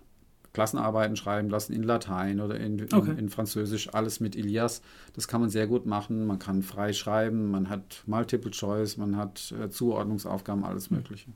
Klassenarbeiten 0.53 1.15
schreiben 1.15 1.49
lassen 1.49 1.73
in 1.73 1.83
Latein 1.83 2.39
oder 2.39 2.59
in, 2.59 2.79
in, 2.79 2.93
okay. 2.93 3.13
in, 3.17 3.29
Französisch, 3.29 3.93
alles 3.93 4.19
mit 4.19 4.35
Elias. 4.35 4.81
Das 5.13 5.27
kann 5.27 5.41
man 5.41 5.49
sehr 5.49 5.67
gut 5.67 5.85
machen. 5.85 6.25
Man 6.25 6.39
kann 6.39 6.63
frei 6.63 6.93
schreiben, 6.93 7.51
man 7.51 7.69
hat 7.69 8.03
Multiple 8.07 8.51
Choice, 8.51 8.97
man 8.97 9.15
hat 9.15 9.53
äh, 9.59 9.69
Zuordnungsaufgaben, 9.69 10.63
alles 10.63 10.89
Mögliche. 10.89 11.27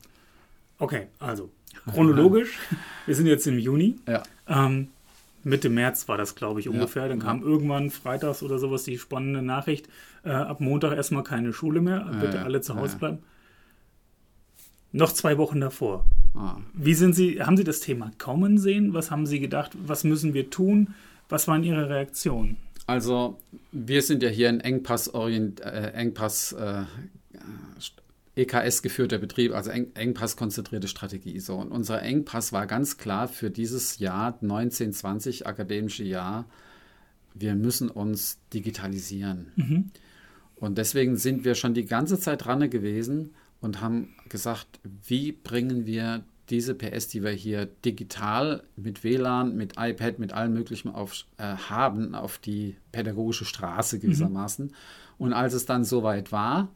Okay, 0.79 1.07
also 1.19 1.51
chronologisch, 1.91 2.57
wir 3.05 3.15
sind 3.15 3.27
jetzt 3.27 3.45
im 3.45 3.59
Juni. 3.59 3.99
Ja. 4.07 4.23
Ähm, 4.47 4.89
Mitte 5.43 5.69
März 5.69 6.07
war 6.07 6.17
das, 6.17 6.35
glaube 6.35 6.61
ich, 6.61 6.69
ungefähr. 6.69 7.03
Ja, 7.03 7.09
Dann 7.09 7.19
kam 7.19 7.41
ja. 7.41 7.45
irgendwann 7.45 7.89
freitags 7.89 8.41
oder 8.43 8.57
sowas 8.57 8.83
die 8.83 8.97
spannende 8.97 9.41
Nachricht, 9.41 9.89
äh, 10.23 10.31
ab 10.31 10.61
Montag 10.61 10.95
erstmal 10.95 11.23
keine 11.23 11.53
Schule 11.53 11.81
mehr, 11.81 12.09
bitte 12.21 12.43
alle 12.43 12.61
zu 12.61 12.75
Hause 12.75 12.97
bleiben. 12.97 13.19
Noch 14.93 15.11
zwei 15.11 15.37
Wochen 15.37 15.59
davor. 15.59 16.05
Ah. 16.35 16.57
Wie 16.73 16.93
sind 16.93 17.13
Sie, 17.13 17.41
haben 17.41 17.57
Sie 17.57 17.63
das 17.63 17.79
Thema 17.79 18.11
kommen 18.17 18.57
sehen? 18.57 18.93
Was 18.93 19.11
haben 19.11 19.25
Sie 19.25 19.39
gedacht? 19.39 19.71
Was 19.85 20.03
müssen 20.03 20.33
wir 20.33 20.49
tun? 20.49 20.93
Was 21.29 21.47
waren 21.47 21.63
Ihre 21.63 21.89
Reaktionen? 21.89 22.57
Also, 22.85 23.39
wir 23.71 24.01
sind 24.01 24.23
ja 24.23 24.29
hier 24.29 24.49
ein 24.49 24.59
Engpass, 24.59 25.07
äh, 25.07 25.91
Engpass 25.93 26.51
äh, 26.53 26.83
EKS 28.35 28.81
geführter 28.81 29.19
Betrieb, 29.19 29.53
also 29.53 29.69
Eng 29.69 29.91
Engpass 29.93 30.35
konzentrierte 30.35 30.87
Strategie. 30.87 31.39
So, 31.39 31.55
und 31.55 31.71
unser 31.71 32.01
Engpass 32.01 32.51
war 32.51 32.65
ganz 32.65 32.97
klar 32.97 33.27
für 33.27 33.51
dieses 33.51 33.99
Jahr 33.99 34.37
1920 34.41 35.45
akademische 35.45 36.03
Jahr, 36.03 36.45
wir 37.35 37.55
müssen 37.55 37.89
uns 37.89 38.39
digitalisieren. 38.53 39.51
Mhm. 39.55 39.91
Und 40.55 40.77
deswegen 40.77 41.17
sind 41.17 41.45
wir 41.45 41.55
schon 41.55 41.73
die 41.73 41.85
ganze 41.85 42.19
Zeit 42.19 42.45
dran 42.45 42.69
gewesen, 42.69 43.33
und 43.63 43.79
haben 43.79 44.09
gesagt, 44.27 44.81
wie 44.83 45.31
bringen 45.31 45.85
wir 45.85 46.23
diese 46.49 46.75
PS, 46.75 47.07
die 47.07 47.23
wir 47.23 47.31
hier 47.31 47.65
digital 47.65 48.63
mit 48.75 49.05
WLAN, 49.05 49.55
mit 49.55 49.75
iPad, 49.77 50.19
mit 50.19 50.33
allem 50.33 50.53
Möglichen 50.53 50.93
auf, 50.93 51.25
äh, 51.37 51.55
haben, 51.55 52.13
auf 52.13 52.37
die 52.37 52.75
pädagogische 52.91 53.45
Straße 53.45 53.99
gewissermaßen. 53.99 54.65
Mhm. 54.65 54.73
Und 55.17 55.33
als 55.33 55.53
es 55.53 55.65
dann 55.65 55.85
soweit 55.85 56.33
war, 56.33 56.67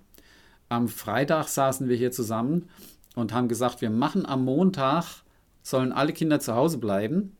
am 0.69 0.88
Freitag 0.88 1.50
saßen 1.50 1.89
wir 1.89 1.97
hier 1.97 2.12
zusammen 2.12 2.69
und 3.15 3.34
haben 3.34 3.50
gesagt, 3.50 3.82
wir 3.82 3.89
machen 3.89 4.26
am 4.26 4.45
Montag, 4.45 5.23
sollen 5.63 5.91
alle 5.91 6.13
Kinder 6.13 6.39
zu 6.39 6.56
Hause 6.56 6.78
bleiben, 6.78 7.36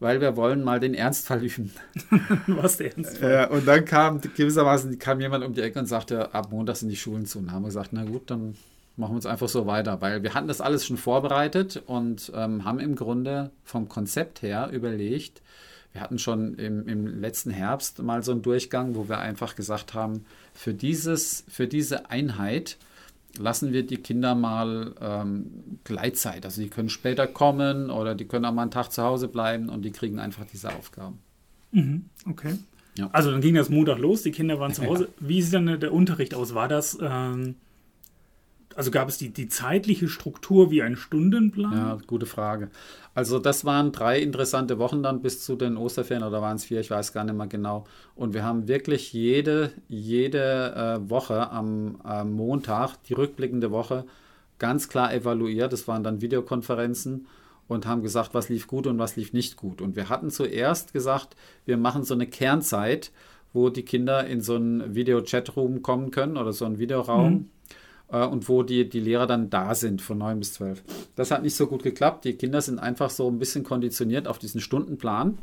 weil 0.00 0.22
wir 0.22 0.36
wollen 0.36 0.64
mal 0.64 0.80
den 0.80 0.94
Ernstfall 0.94 1.44
üben. 1.44 1.70
Was 2.46 2.78
der 2.78 2.96
Ernstfall? 2.96 3.48
Äh, 3.50 3.54
und 3.54 3.68
dann 3.68 3.84
kam 3.84 4.22
gewissermaßen 4.22 4.98
kam 4.98 5.20
jemand 5.20 5.44
um 5.44 5.52
die 5.52 5.60
Ecke 5.60 5.78
und 5.78 5.86
sagte, 5.86 6.32
ab 6.32 6.50
Montag 6.50 6.76
sind 6.76 6.88
die 6.88 6.96
Schulen 6.96 7.26
zu. 7.26 7.40
Und 7.40 7.52
haben 7.52 7.62
wir 7.62 7.68
gesagt, 7.68 7.90
na 7.92 8.04
gut, 8.04 8.30
dann 8.30 8.56
machen 8.96 9.14
wir 9.14 9.18
es 9.18 9.26
einfach 9.26 9.48
so 9.48 9.66
weiter, 9.66 10.00
weil 10.00 10.22
wir 10.22 10.34
hatten 10.34 10.48
das 10.48 10.60
alles 10.60 10.86
schon 10.86 10.96
vorbereitet 10.96 11.82
und 11.86 12.32
ähm, 12.34 12.64
haben 12.64 12.78
im 12.78 12.96
Grunde 12.96 13.50
vom 13.64 13.88
Konzept 13.88 14.42
her 14.42 14.70
überlegt, 14.72 15.42
wir 15.92 16.02
hatten 16.02 16.18
schon 16.18 16.56
im, 16.56 16.86
im, 16.88 17.20
letzten 17.22 17.50
Herbst 17.50 18.02
mal 18.02 18.22
so 18.22 18.32
einen 18.32 18.42
Durchgang, 18.42 18.96
wo 18.96 19.08
wir 19.08 19.18
einfach 19.18 19.56
gesagt 19.56 19.94
haben, 19.94 20.26
für, 20.52 20.74
dieses, 20.74 21.44
für 21.48 21.66
diese 21.66 22.10
Einheit 22.10 22.76
lassen 23.38 23.72
wir 23.72 23.86
die 23.86 23.96
Kinder 23.96 24.34
mal 24.34 24.94
ähm, 25.00 25.78
Gleitzeit. 25.84 26.44
Also 26.44 26.60
die 26.60 26.68
können 26.68 26.90
später 26.90 27.26
kommen 27.26 27.90
oder 27.90 28.14
die 28.14 28.26
können 28.26 28.44
auch 28.44 28.52
mal 28.52 28.62
einen 28.62 28.70
Tag 28.70 28.92
zu 28.92 29.02
Hause 29.02 29.28
bleiben 29.28 29.70
und 29.70 29.86
die 29.86 29.90
kriegen 29.90 30.18
einfach 30.18 30.44
diese 30.44 30.74
Aufgaben. 30.74 31.18
Mhm, 31.72 32.04
okay. 32.28 32.56
Ja. 32.98 33.08
Also 33.12 33.30
dann 33.30 33.40
ging 33.40 33.54
das 33.54 33.70
Montag 33.70 33.98
los, 33.98 34.22
die 34.22 34.32
Kinder 34.32 34.60
waren 34.60 34.74
zu 34.74 34.84
Hause. 34.84 35.08
Ja. 35.20 35.28
Wie 35.28 35.40
sieht 35.40 35.54
dann 35.54 35.80
der 35.80 35.92
Unterricht 35.92 36.34
aus? 36.34 36.54
War 36.54 36.68
das 36.68 36.98
ähm, 37.00 37.56
also 38.76 38.90
gab 38.90 39.08
es 39.08 39.16
die, 39.16 39.32
die 39.32 39.48
zeitliche 39.48 40.06
Struktur 40.06 40.70
wie 40.70 40.82
ein 40.82 40.96
Stundenplan? 40.96 41.72
Ja, 41.72 41.98
gute 42.06 42.26
Frage. 42.26 42.68
Also 43.14 43.38
das 43.38 43.64
waren 43.64 43.90
drei 43.90 44.20
interessante 44.20 44.78
Wochen 44.78 45.02
dann 45.02 45.22
bis 45.22 45.42
zu 45.42 45.56
den 45.56 45.78
Osterferien 45.78 46.22
oder 46.22 46.42
waren 46.42 46.56
es 46.56 46.66
vier, 46.66 46.80
ich 46.80 46.90
weiß 46.90 47.14
gar 47.14 47.24
nicht 47.24 47.34
mehr 47.36 47.46
genau. 47.46 47.86
Und 48.14 48.34
wir 48.34 48.44
haben 48.44 48.68
wirklich 48.68 49.14
jede, 49.14 49.72
jede 49.88 50.74
äh, 50.74 51.10
Woche 51.10 51.50
am 51.50 51.98
äh, 52.06 52.22
Montag, 52.22 53.02
die 53.04 53.14
rückblickende 53.14 53.70
Woche, 53.70 54.04
ganz 54.58 54.90
klar 54.90 55.12
evaluiert. 55.14 55.72
Das 55.72 55.88
waren 55.88 56.04
dann 56.04 56.20
Videokonferenzen 56.20 57.26
und 57.68 57.86
haben 57.86 58.02
gesagt, 58.02 58.34
was 58.34 58.50
lief 58.50 58.66
gut 58.66 58.86
und 58.86 58.98
was 58.98 59.16
lief 59.16 59.32
nicht 59.32 59.56
gut. 59.56 59.80
Und 59.80 59.96
wir 59.96 60.10
hatten 60.10 60.28
zuerst 60.28 60.92
gesagt, 60.92 61.34
wir 61.64 61.78
machen 61.78 62.04
so 62.04 62.12
eine 62.12 62.26
Kernzeit, 62.26 63.10
wo 63.54 63.70
die 63.70 63.84
Kinder 63.84 64.26
in 64.26 64.42
so 64.42 64.56
einen 64.56 64.94
Video-Chat-Room 64.94 65.80
kommen 65.80 66.10
können 66.10 66.36
oder 66.36 66.52
so 66.52 66.66
einen 66.66 66.78
Videoraum. 66.78 67.32
Mhm 67.32 67.50
äh, 68.10 68.24
und 68.24 68.48
wo 68.48 68.62
die, 68.62 68.88
die 68.88 69.00
Lehrer 69.00 69.26
dann 69.26 69.50
da 69.50 69.74
sind 69.74 70.02
von 70.02 70.18
9 70.18 70.38
bis 70.38 70.54
12. 70.54 70.82
Das 71.14 71.30
hat 71.30 71.42
nicht 71.42 71.56
so 71.56 71.66
gut 71.66 71.82
geklappt. 71.82 72.24
Die 72.24 72.34
Kinder 72.34 72.60
sind 72.60 72.78
einfach 72.78 73.10
so 73.10 73.28
ein 73.28 73.38
bisschen 73.38 73.64
konditioniert 73.64 74.28
auf 74.28 74.38
diesen 74.38 74.60
Stundenplan. 74.60 75.38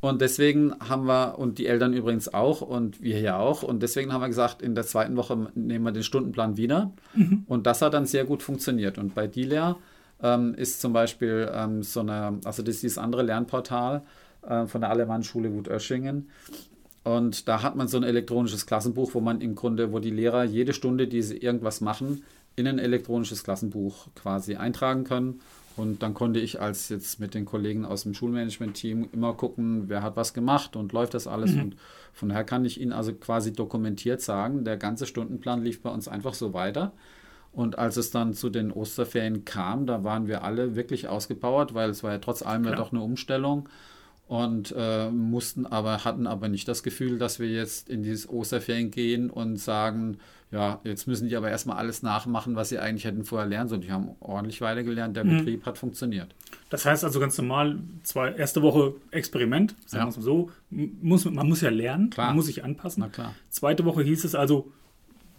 Und 0.00 0.20
deswegen 0.20 0.74
haben 0.88 1.06
wir, 1.06 1.38
und 1.38 1.58
die 1.58 1.66
Eltern 1.66 1.94
übrigens 1.94 2.32
auch 2.32 2.60
und 2.60 3.02
wir 3.02 3.16
hier 3.16 3.38
auch, 3.38 3.62
und 3.62 3.82
deswegen 3.82 4.12
haben 4.12 4.20
wir 4.20 4.28
gesagt, 4.28 4.60
in 4.60 4.74
der 4.74 4.84
zweiten 4.84 5.16
Woche 5.16 5.50
nehmen 5.54 5.84
wir 5.84 5.92
den 5.92 6.02
Stundenplan 6.02 6.56
wieder. 6.56 6.92
Mhm. 7.14 7.44
Und 7.46 7.66
das 7.66 7.80
hat 7.80 7.94
dann 7.94 8.06
sehr 8.06 8.24
gut 8.24 8.42
funktioniert. 8.42 8.98
Und 8.98 9.14
bei 9.14 9.26
DILER 9.26 9.76
ähm, 10.22 10.54
ist 10.54 10.80
zum 10.80 10.92
Beispiel 10.92 11.50
ähm, 11.52 11.82
so 11.82 12.00
eine, 12.00 12.38
also 12.44 12.62
das 12.62 12.76
ist 12.76 12.82
dieses 12.82 12.98
andere 12.98 13.22
Lernportal 13.22 14.02
äh, 14.46 14.66
von 14.66 14.82
der 14.82 14.90
Alemannschule 14.90 15.52
Wut-Oeschingen. 15.52 16.28
Und 17.06 17.46
da 17.46 17.62
hat 17.62 17.76
man 17.76 17.86
so 17.86 17.98
ein 17.98 18.02
elektronisches 18.02 18.66
Klassenbuch, 18.66 19.14
wo 19.14 19.20
man 19.20 19.40
im 19.40 19.54
Grunde, 19.54 19.92
wo 19.92 20.00
die 20.00 20.10
Lehrer 20.10 20.42
jede 20.42 20.72
Stunde, 20.72 21.06
die 21.06 21.22
sie 21.22 21.36
irgendwas 21.36 21.80
machen, 21.80 22.24
in 22.56 22.66
ein 22.66 22.80
elektronisches 22.80 23.44
Klassenbuch 23.44 24.08
quasi 24.16 24.56
eintragen 24.56 25.04
können. 25.04 25.40
Und 25.76 26.02
dann 26.02 26.14
konnte 26.14 26.40
ich 26.40 26.60
als 26.60 26.88
jetzt 26.88 27.20
mit 27.20 27.34
den 27.34 27.44
Kollegen 27.44 27.84
aus 27.84 28.02
dem 28.02 28.12
Schulmanagement-Team 28.12 29.10
immer 29.12 29.34
gucken, 29.34 29.84
wer 29.86 30.02
hat 30.02 30.16
was 30.16 30.34
gemacht 30.34 30.74
und 30.74 30.92
läuft 30.92 31.14
das 31.14 31.28
alles. 31.28 31.52
Mhm. 31.52 31.60
Und 31.60 31.76
von 32.12 32.28
daher 32.28 32.42
kann 32.42 32.64
ich 32.64 32.80
Ihnen 32.80 32.92
also 32.92 33.14
quasi 33.14 33.52
dokumentiert 33.52 34.20
sagen, 34.20 34.64
der 34.64 34.76
ganze 34.76 35.06
Stundenplan 35.06 35.62
lief 35.62 35.82
bei 35.82 35.90
uns 35.90 36.08
einfach 36.08 36.34
so 36.34 36.54
weiter. 36.54 36.92
Und 37.52 37.78
als 37.78 37.96
es 37.98 38.10
dann 38.10 38.34
zu 38.34 38.50
den 38.50 38.72
Osterferien 38.72 39.44
kam, 39.44 39.86
da 39.86 40.02
waren 40.02 40.26
wir 40.26 40.42
alle 40.42 40.74
wirklich 40.74 41.06
ausgepowert, 41.06 41.72
weil 41.72 41.88
es 41.88 42.02
war 42.02 42.10
ja 42.10 42.18
trotz 42.18 42.42
allem 42.42 42.64
ja 42.64 42.74
doch 42.74 42.90
eine 42.90 43.00
Umstellung 43.00 43.68
und 44.26 44.74
äh, 44.76 45.08
mussten 45.10 45.66
aber, 45.66 46.04
hatten 46.04 46.26
aber 46.26 46.48
nicht 46.48 46.66
das 46.66 46.82
Gefühl, 46.82 47.18
dass 47.18 47.38
wir 47.38 47.48
jetzt 47.48 47.88
in 47.88 48.02
dieses 48.02 48.28
Osterferien 48.28 48.90
gehen 48.90 49.30
und 49.30 49.56
sagen, 49.56 50.18
ja, 50.50 50.80
jetzt 50.84 51.06
müssen 51.06 51.28
die 51.28 51.36
aber 51.36 51.50
erstmal 51.50 51.76
alles 51.76 52.02
nachmachen, 52.02 52.56
was 52.56 52.68
sie 52.68 52.78
eigentlich 52.78 53.04
hätten 53.04 53.24
vorher 53.24 53.48
lernen 53.48 53.68
sollen. 53.68 53.80
Die 53.80 53.90
haben 53.90 54.10
ordentlich 54.20 54.60
weitergelernt, 54.60 55.16
der 55.16 55.24
mhm. 55.24 55.38
Betrieb 55.38 55.66
hat 55.66 55.78
funktioniert. 55.78 56.34
Das 56.70 56.84
heißt 56.84 57.04
also 57.04 57.20
ganz 57.20 57.38
normal, 57.38 57.78
zwei, 58.02 58.32
erste 58.32 58.62
Woche 58.62 58.94
Experiment, 59.10 59.74
sagen 59.86 60.04
wir 60.04 60.10
es 60.10 60.16
mal 60.16 60.22
so, 60.22 60.50
muss, 60.70 61.24
man 61.24 61.48
muss 61.48 61.60
ja 61.60 61.70
lernen, 61.70 62.10
klar. 62.10 62.28
man 62.28 62.36
muss 62.36 62.46
sich 62.46 62.64
anpassen. 62.64 63.02
Na 63.02 63.08
klar. 63.08 63.34
Zweite 63.48 63.84
Woche 63.84 64.02
hieß 64.02 64.24
es 64.24 64.34
also, 64.34 64.72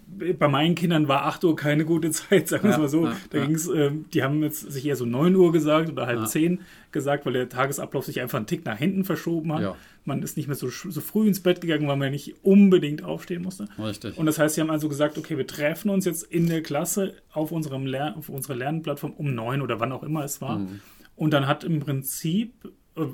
bei 0.10 0.48
meinen 0.48 0.76
Kindern 0.76 1.08
war 1.08 1.26
8 1.26 1.43
Uhr 1.43 1.56
keine 1.56 1.86
gute 1.86 2.12
Zeit, 2.12 2.48
sagen 2.48 2.63
wir 2.63 2.72
es 2.72 2.78
mal 2.78 2.88
so. 2.88 3.06
Ja, 3.06 3.17
da 3.30 3.38
ja. 3.39 3.46
ging's, 3.46 3.67
äh, 3.67 3.91
die 4.13 4.24
haben 4.24 4.41
jetzt 4.41 4.72
sich 4.72 4.86
eher 4.86 4.96
so 4.96 5.06
9 5.06 5.36
Uhr 5.36 5.52
gesagt 5.52 5.89
oder 5.89 6.08
halb 6.08 6.22
ja. 6.22 6.26
10 6.26 6.60
gesagt, 6.91 7.26
weil 7.26 7.34
der 7.34 7.50
Tagesablauf 7.50 8.06
sich 8.06 8.22
einfach 8.22 8.38
einen 8.38 8.48
Tick 8.48 8.65
nach 8.65 8.78
hinten 8.78 9.04
verschoben 9.04 9.54
hat. 9.54 9.62
Ja. 9.62 9.76
Man 10.06 10.24
ist 10.24 10.38
nicht 10.38 10.48
mehr 10.48 10.56
so, 10.56 10.70
so 10.70 11.02
früh 11.02 11.28
ins 11.28 11.41
Bett 11.41 11.60
gegangen, 11.60 11.88
weil 11.88 11.98
man 11.98 12.12
nicht 12.12 12.36
unbedingt 12.43 13.04
aufstehen 13.04 13.43
musste. 13.43 13.67
Richtig. 13.78 14.17
Und 14.17 14.26
das 14.26 14.39
heißt, 14.39 14.56
sie 14.56 14.62
haben 14.62 14.72
also 14.72 14.88
gesagt, 14.88 15.17
okay, 15.17 15.38
wir 15.38 15.46
treffen 15.46 15.89
uns 15.89 16.06
jetzt 16.06 16.24
in 16.24 16.48
der 16.48 16.63
Klasse 16.63 17.13
auf, 17.32 17.52
unserem 17.52 17.86
Lern 17.86 18.15
auf 18.15 18.30
unserer 18.30 18.56
Lernplattform 18.56 19.12
um 19.12 19.36
9 19.36 19.62
oder 19.62 19.80
wann 19.80 19.91
auch 19.91 20.04
immer 20.04 20.24
es 20.24 20.41
war. 20.41 20.60
Mhm. 20.60 20.80
Und 21.15 21.34
dann 21.34 21.48
hat 21.48 21.63
im 21.63 21.80
Prinzip, 21.82 22.54
äh, 22.96 23.06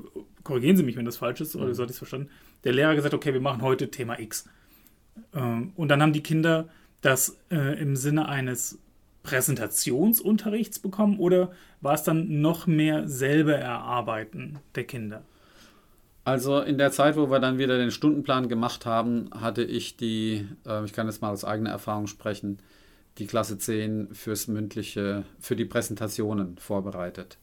korrigieren 0.44 0.78
Sie 0.78 0.84
mich, 0.84 0.96
wenn 0.96 1.06
das 1.06 1.18
falsch 1.18 1.42
ist, 1.42 1.56
oder 1.56 1.68
mhm. 1.68 1.74
sollte 1.74 1.92
ich 1.92 1.96
es 1.96 2.00
verstanden, 2.00 2.30
der 2.64 2.74
Lehrer 2.74 2.96
gesagt, 2.96 3.14
okay, 3.14 3.34
wir 3.34 3.42
machen 3.42 3.62
heute 3.62 3.90
Thema 3.90 4.20
X. 4.20 4.48
Ähm, 5.34 5.74
und 5.76 5.90
dann 5.90 6.02
haben 6.02 6.14
die 6.14 6.24
Kinder 6.24 6.70
das 7.04 7.38
äh, 7.52 7.80
im 7.80 7.96
Sinne 7.96 8.28
eines 8.28 8.80
Präsentationsunterrichts 9.22 10.80
bekommen 10.80 11.20
oder 11.20 11.52
war 11.82 11.94
es 11.94 12.04
dann 12.04 12.42
noch 12.42 12.66
mehr 12.66 13.08
selber 13.08 13.56
erarbeiten 13.56 14.60
der 14.76 14.86
Kinder? 14.86 15.24
Also 16.26 16.62
in 16.62 16.78
der 16.78 16.92
Zeit, 16.92 17.18
wo 17.18 17.30
wir 17.30 17.40
dann 17.40 17.58
wieder 17.58 17.78
den 17.78 17.92
Stundenplan 17.92 18.48
gemacht 18.48 18.86
haben, 18.86 19.30
hatte 19.34 19.64
ich 19.64 19.98
die, 19.98 20.48
äh, 20.66 20.86
ich 20.86 20.94
kann 20.94 21.08
jetzt 21.08 21.22
mal 21.22 21.32
aus 21.32 21.44
eigener 21.44 21.72
Erfahrung 21.72 22.08
sprechen, 22.08 22.60
die 23.18 23.28
Klasse 23.28 23.58
10 23.58 24.14
fürs 24.14 24.48
mündliche, 24.48 25.26
für 25.40 25.58
die 25.58 25.66
Präsentationen 25.66 26.58
vorbereitet. 26.58 27.38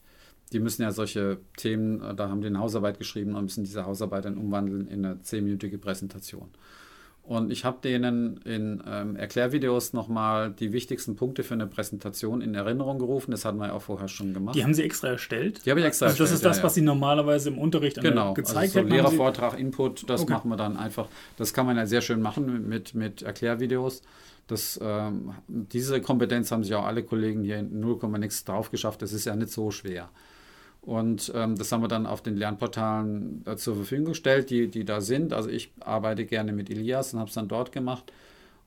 Die 0.51 0.59
müssen 0.59 0.81
ja 0.81 0.91
solche 0.91 1.37
Themen, 1.57 2.01
äh, 2.01 2.15
da 2.15 2.29
haben 2.29 2.41
die 2.41 2.47
eine 2.47 2.59
Hausarbeit 2.59 2.97
geschrieben 2.97 3.35
und 3.35 3.43
müssen 3.43 3.63
diese 3.63 3.85
Hausarbeit 3.85 4.25
dann 4.25 4.37
umwandeln 4.37 4.87
in 4.87 5.05
eine 5.05 5.21
zehnminütige 5.21 5.77
Präsentation. 5.77 6.49
Und 7.23 7.51
ich 7.51 7.65
habe 7.65 7.77
denen 7.83 8.37
in 8.45 8.83
ähm, 8.85 9.15
Erklärvideos 9.15 9.93
nochmal 9.93 10.51
die 10.51 10.73
wichtigsten 10.73 11.15
Punkte 11.15 11.43
für 11.43 11.53
eine 11.53 11.67
Präsentation 11.67 12.41
in 12.41 12.55
Erinnerung 12.55 12.97
gerufen. 12.97 13.31
Das 13.31 13.45
hatten 13.45 13.57
wir 13.59 13.67
ja 13.67 13.73
auch 13.73 13.83
vorher 13.83 14.07
schon 14.07 14.33
gemacht. 14.33 14.55
Die 14.55 14.63
haben 14.63 14.73
Sie 14.73 14.83
extra 14.83 15.09
erstellt? 15.09 15.65
Die 15.65 15.69
habe 15.69 15.79
ich 15.79 15.85
extra 15.85 16.07
also 16.07 16.17
das 16.17 16.31
erstellt. 16.31 16.31
Das 16.31 16.39
ist 16.39 16.45
das, 16.45 16.57
ja, 16.57 16.63
was 16.63 16.73
Sie 16.73 16.81
normalerweise 16.81 17.49
im 17.49 17.59
Unterricht 17.59 18.01
genau. 18.01 18.33
gezeigt 18.33 18.75
haben. 18.75 18.87
Genau, 18.87 19.05
also 19.05 19.11
so 19.11 19.23
Lehrervortrag, 19.23 19.59
Input, 19.59 20.09
das 20.09 20.21
okay. 20.21 20.33
machen 20.33 20.49
wir 20.49 20.57
dann 20.57 20.77
einfach. 20.77 21.07
Das 21.37 21.53
kann 21.53 21.67
man 21.67 21.77
ja 21.77 21.85
sehr 21.85 22.01
schön 22.01 22.21
machen 22.21 22.67
mit, 22.67 22.95
mit 22.95 23.21
Erklärvideos. 23.21 24.01
Das, 24.47 24.79
ähm, 24.83 25.33
diese 25.47 26.01
Kompetenz 26.01 26.51
haben 26.51 26.63
sich 26.63 26.73
auch 26.73 26.85
alle 26.85 27.03
Kollegen 27.03 27.43
hier 27.43 27.59
in 27.59 27.79
0, 27.79 27.99
nichts 28.19 28.43
drauf 28.43 28.71
geschafft. 28.71 29.01
Das 29.03 29.13
ist 29.13 29.25
ja 29.25 29.35
nicht 29.35 29.51
so 29.51 29.71
schwer. 29.71 30.09
Und 30.81 31.31
ähm, 31.35 31.55
das 31.57 31.71
haben 31.71 31.81
wir 31.81 31.87
dann 31.87 32.07
auf 32.07 32.21
den 32.21 32.35
Lernportalen 32.35 33.43
äh, 33.45 33.55
zur 33.55 33.75
Verfügung 33.75 34.07
gestellt, 34.07 34.49
die, 34.49 34.67
die 34.67 34.83
da 34.83 34.99
sind. 34.99 35.31
Also 35.31 35.49
ich 35.49 35.71
arbeite 35.79 36.25
gerne 36.25 36.53
mit 36.53 36.69
Elias 36.71 37.13
und 37.13 37.19
habe 37.19 37.29
es 37.29 37.35
dann 37.35 37.47
dort 37.47 37.71
gemacht. 37.71 38.11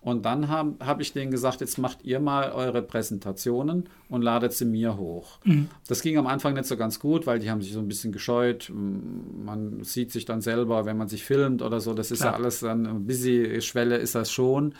Und 0.01 0.27
dann 0.27 0.49
habe 0.49 0.75
hab 0.85 1.01
ich 1.01 1.15
denen 1.15 1.31
gesagt, 1.31 1.63
jetzt 1.63 1.79
macht 1.79 2.05
ihr 2.05 2.21
mal 2.21 2.53
eure 2.53 2.83
Präsentationen 2.83 3.89
und 4.11 4.21
ladet 4.21 4.53
sie 4.53 4.67
mir 4.67 4.99
hoch. 4.99 5.39
Mhm. 5.45 5.69
Das 5.89 6.03
ging 6.03 6.19
am 6.19 6.27
Anfang 6.27 6.53
nicht 6.53 6.67
so 6.67 6.77
ganz 6.77 7.01
gut, 7.01 7.27
weil 7.27 7.39
die 7.39 7.51
haben 7.51 7.63
sich 7.63 7.73
so 7.73 7.79
ein 7.79 7.89
bisschen 7.89 8.13
gescheut. 8.13 8.71
Man 8.71 9.83
sieht 9.83 10.13
sich 10.13 10.27
dann 10.27 10.43
selber, 10.43 10.85
wenn 10.85 10.99
man 10.99 11.09
sich 11.09 11.25
filmt 11.25 11.63
oder 11.63 11.81
so. 11.81 11.95
Das 11.95 12.11
ist 12.11 12.21
Klar. 12.21 12.35
ja 12.35 12.39
alles 12.39 12.61
dann 12.61 12.87
ein 12.87 13.07
bisschen 13.07 13.63
Schwelle 13.63 13.97
ist 13.97 14.15
das 14.15 14.31
schon. 14.31 14.75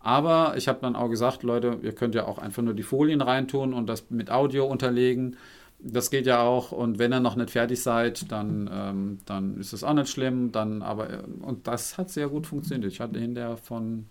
Aber 0.00 0.54
ich 0.56 0.66
habe 0.66 0.78
dann 0.80 0.96
auch 0.96 1.10
gesagt, 1.10 1.42
Leute, 1.42 1.78
ihr 1.82 1.92
könnt 1.92 2.14
ja 2.14 2.26
auch 2.26 2.38
einfach 2.38 2.62
nur 2.62 2.72
die 2.72 2.82
Folien 2.82 3.20
reintun 3.20 3.74
und 3.74 3.86
das 3.86 4.08
mit 4.08 4.30
Audio 4.30 4.64
unterlegen. 4.64 5.36
Das 5.82 6.10
geht 6.10 6.26
ja 6.26 6.42
auch. 6.42 6.72
Und 6.72 6.98
wenn 6.98 7.12
ihr 7.12 7.20
noch 7.20 7.36
nicht 7.36 7.50
fertig 7.50 7.82
seid, 7.82 8.30
dann, 8.30 8.68
ähm, 8.72 9.18
dann 9.24 9.56
ist 9.58 9.72
es 9.72 9.82
auch 9.82 9.94
nicht 9.94 10.10
schlimm. 10.10 10.52
Dann 10.52 10.82
aber, 10.82 11.10
äh, 11.10 11.22
und 11.40 11.66
das 11.66 11.96
hat 11.96 12.10
sehr 12.10 12.28
gut 12.28 12.46
funktioniert. 12.46 12.92
Ich 12.92 13.00
hatte 13.00 13.18
hinterher 13.18 13.56
von 13.56 14.06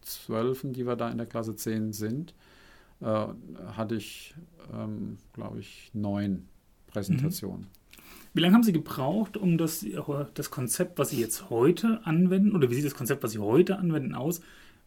zwölfen, 0.00 0.72
die 0.72 0.86
wir 0.86 0.96
da 0.96 1.10
in 1.10 1.18
der 1.18 1.26
Klasse 1.26 1.54
10 1.54 1.92
sind, 1.92 2.34
äh, 3.00 3.26
hatte 3.76 3.96
ich, 3.96 4.34
ähm, 4.72 5.18
glaube 5.32 5.60
ich, 5.60 5.90
neun 5.92 6.48
Präsentationen. 6.86 7.62
Mhm. 7.62 7.80
Wie 8.32 8.40
lange 8.40 8.54
haben 8.54 8.62
Sie 8.62 8.72
gebraucht, 8.72 9.36
um 9.36 9.58
das, 9.58 9.84
das 10.34 10.50
Konzept, 10.50 10.98
was 10.98 11.10
Sie 11.10 11.20
jetzt 11.20 11.50
heute 11.50 12.00
anwenden, 12.04 12.54
oder 12.54 12.70
wie 12.70 12.74
sieht 12.74 12.84
das 12.84 12.94
Konzept, 12.94 13.22
was 13.22 13.32
Sie 13.32 13.40
heute 13.40 13.78
anwenden, 13.78 14.14
aus? 14.14 14.40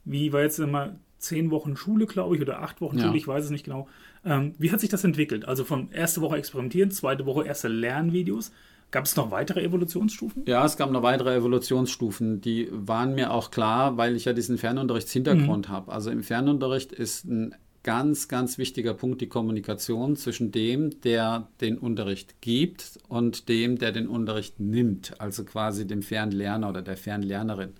Wie 0.05 0.31
war 0.31 0.41
jetzt 0.41 0.59
immer 0.59 0.95
zehn 1.23 1.51
Wochen 1.51 1.75
Schule, 1.75 2.05
glaube 2.05 2.35
ich, 2.35 2.41
oder 2.41 2.61
acht 2.61 2.81
Wochen 2.81 2.97
ja. 2.97 3.05
Schule, 3.05 3.17
ich 3.17 3.27
weiß 3.27 3.45
es 3.45 3.49
nicht 3.49 3.65
genau. 3.65 3.87
Ähm, 4.25 4.53
wie 4.57 4.71
hat 4.71 4.79
sich 4.79 4.89
das 4.89 5.03
entwickelt? 5.03 5.45
Also 5.45 5.63
von 5.63 5.91
erste 5.91 6.21
Woche 6.21 6.37
experimentieren, 6.37 6.91
zweite 6.91 7.25
Woche 7.25 7.45
erste 7.45 7.67
Lernvideos. 7.67 8.51
Gab 8.91 9.05
es 9.05 9.15
noch 9.15 9.31
weitere 9.31 9.63
Evolutionsstufen? 9.63 10.43
Ja, 10.45 10.63
es 10.65 10.77
gab 10.77 10.91
noch 10.91 11.01
weitere 11.01 11.35
Evolutionsstufen. 11.35 12.41
Die 12.41 12.67
waren 12.71 13.15
mir 13.15 13.31
auch 13.31 13.49
klar, 13.49 13.97
weil 13.97 14.15
ich 14.15 14.25
ja 14.25 14.33
diesen 14.33 14.59
Fernunterrichtshintergrund 14.59 15.67
mhm. 15.67 15.71
habe. 15.71 15.91
Also 15.91 16.11
im 16.11 16.21
Fernunterricht 16.21 16.91
ist 16.91 17.25
ein 17.25 17.55
ganz, 17.81 18.27
ganz 18.27 18.59
wichtiger 18.59 18.93
Punkt 18.93 19.19
die 19.21 19.27
Kommunikation 19.27 20.15
zwischen 20.15 20.51
dem, 20.51 21.01
der 21.01 21.47
den 21.59 21.79
Unterricht 21.79 22.39
gibt 22.41 22.99
und 23.07 23.49
dem, 23.49 23.79
der 23.79 23.91
den 23.91 24.07
Unterricht 24.07 24.59
nimmt. 24.59 25.19
Also 25.19 25.43
quasi 25.43 25.87
dem 25.87 26.03
Fernlerner 26.03 26.69
oder 26.69 26.83
der 26.83 26.97
Fernlernerin. 26.97 27.73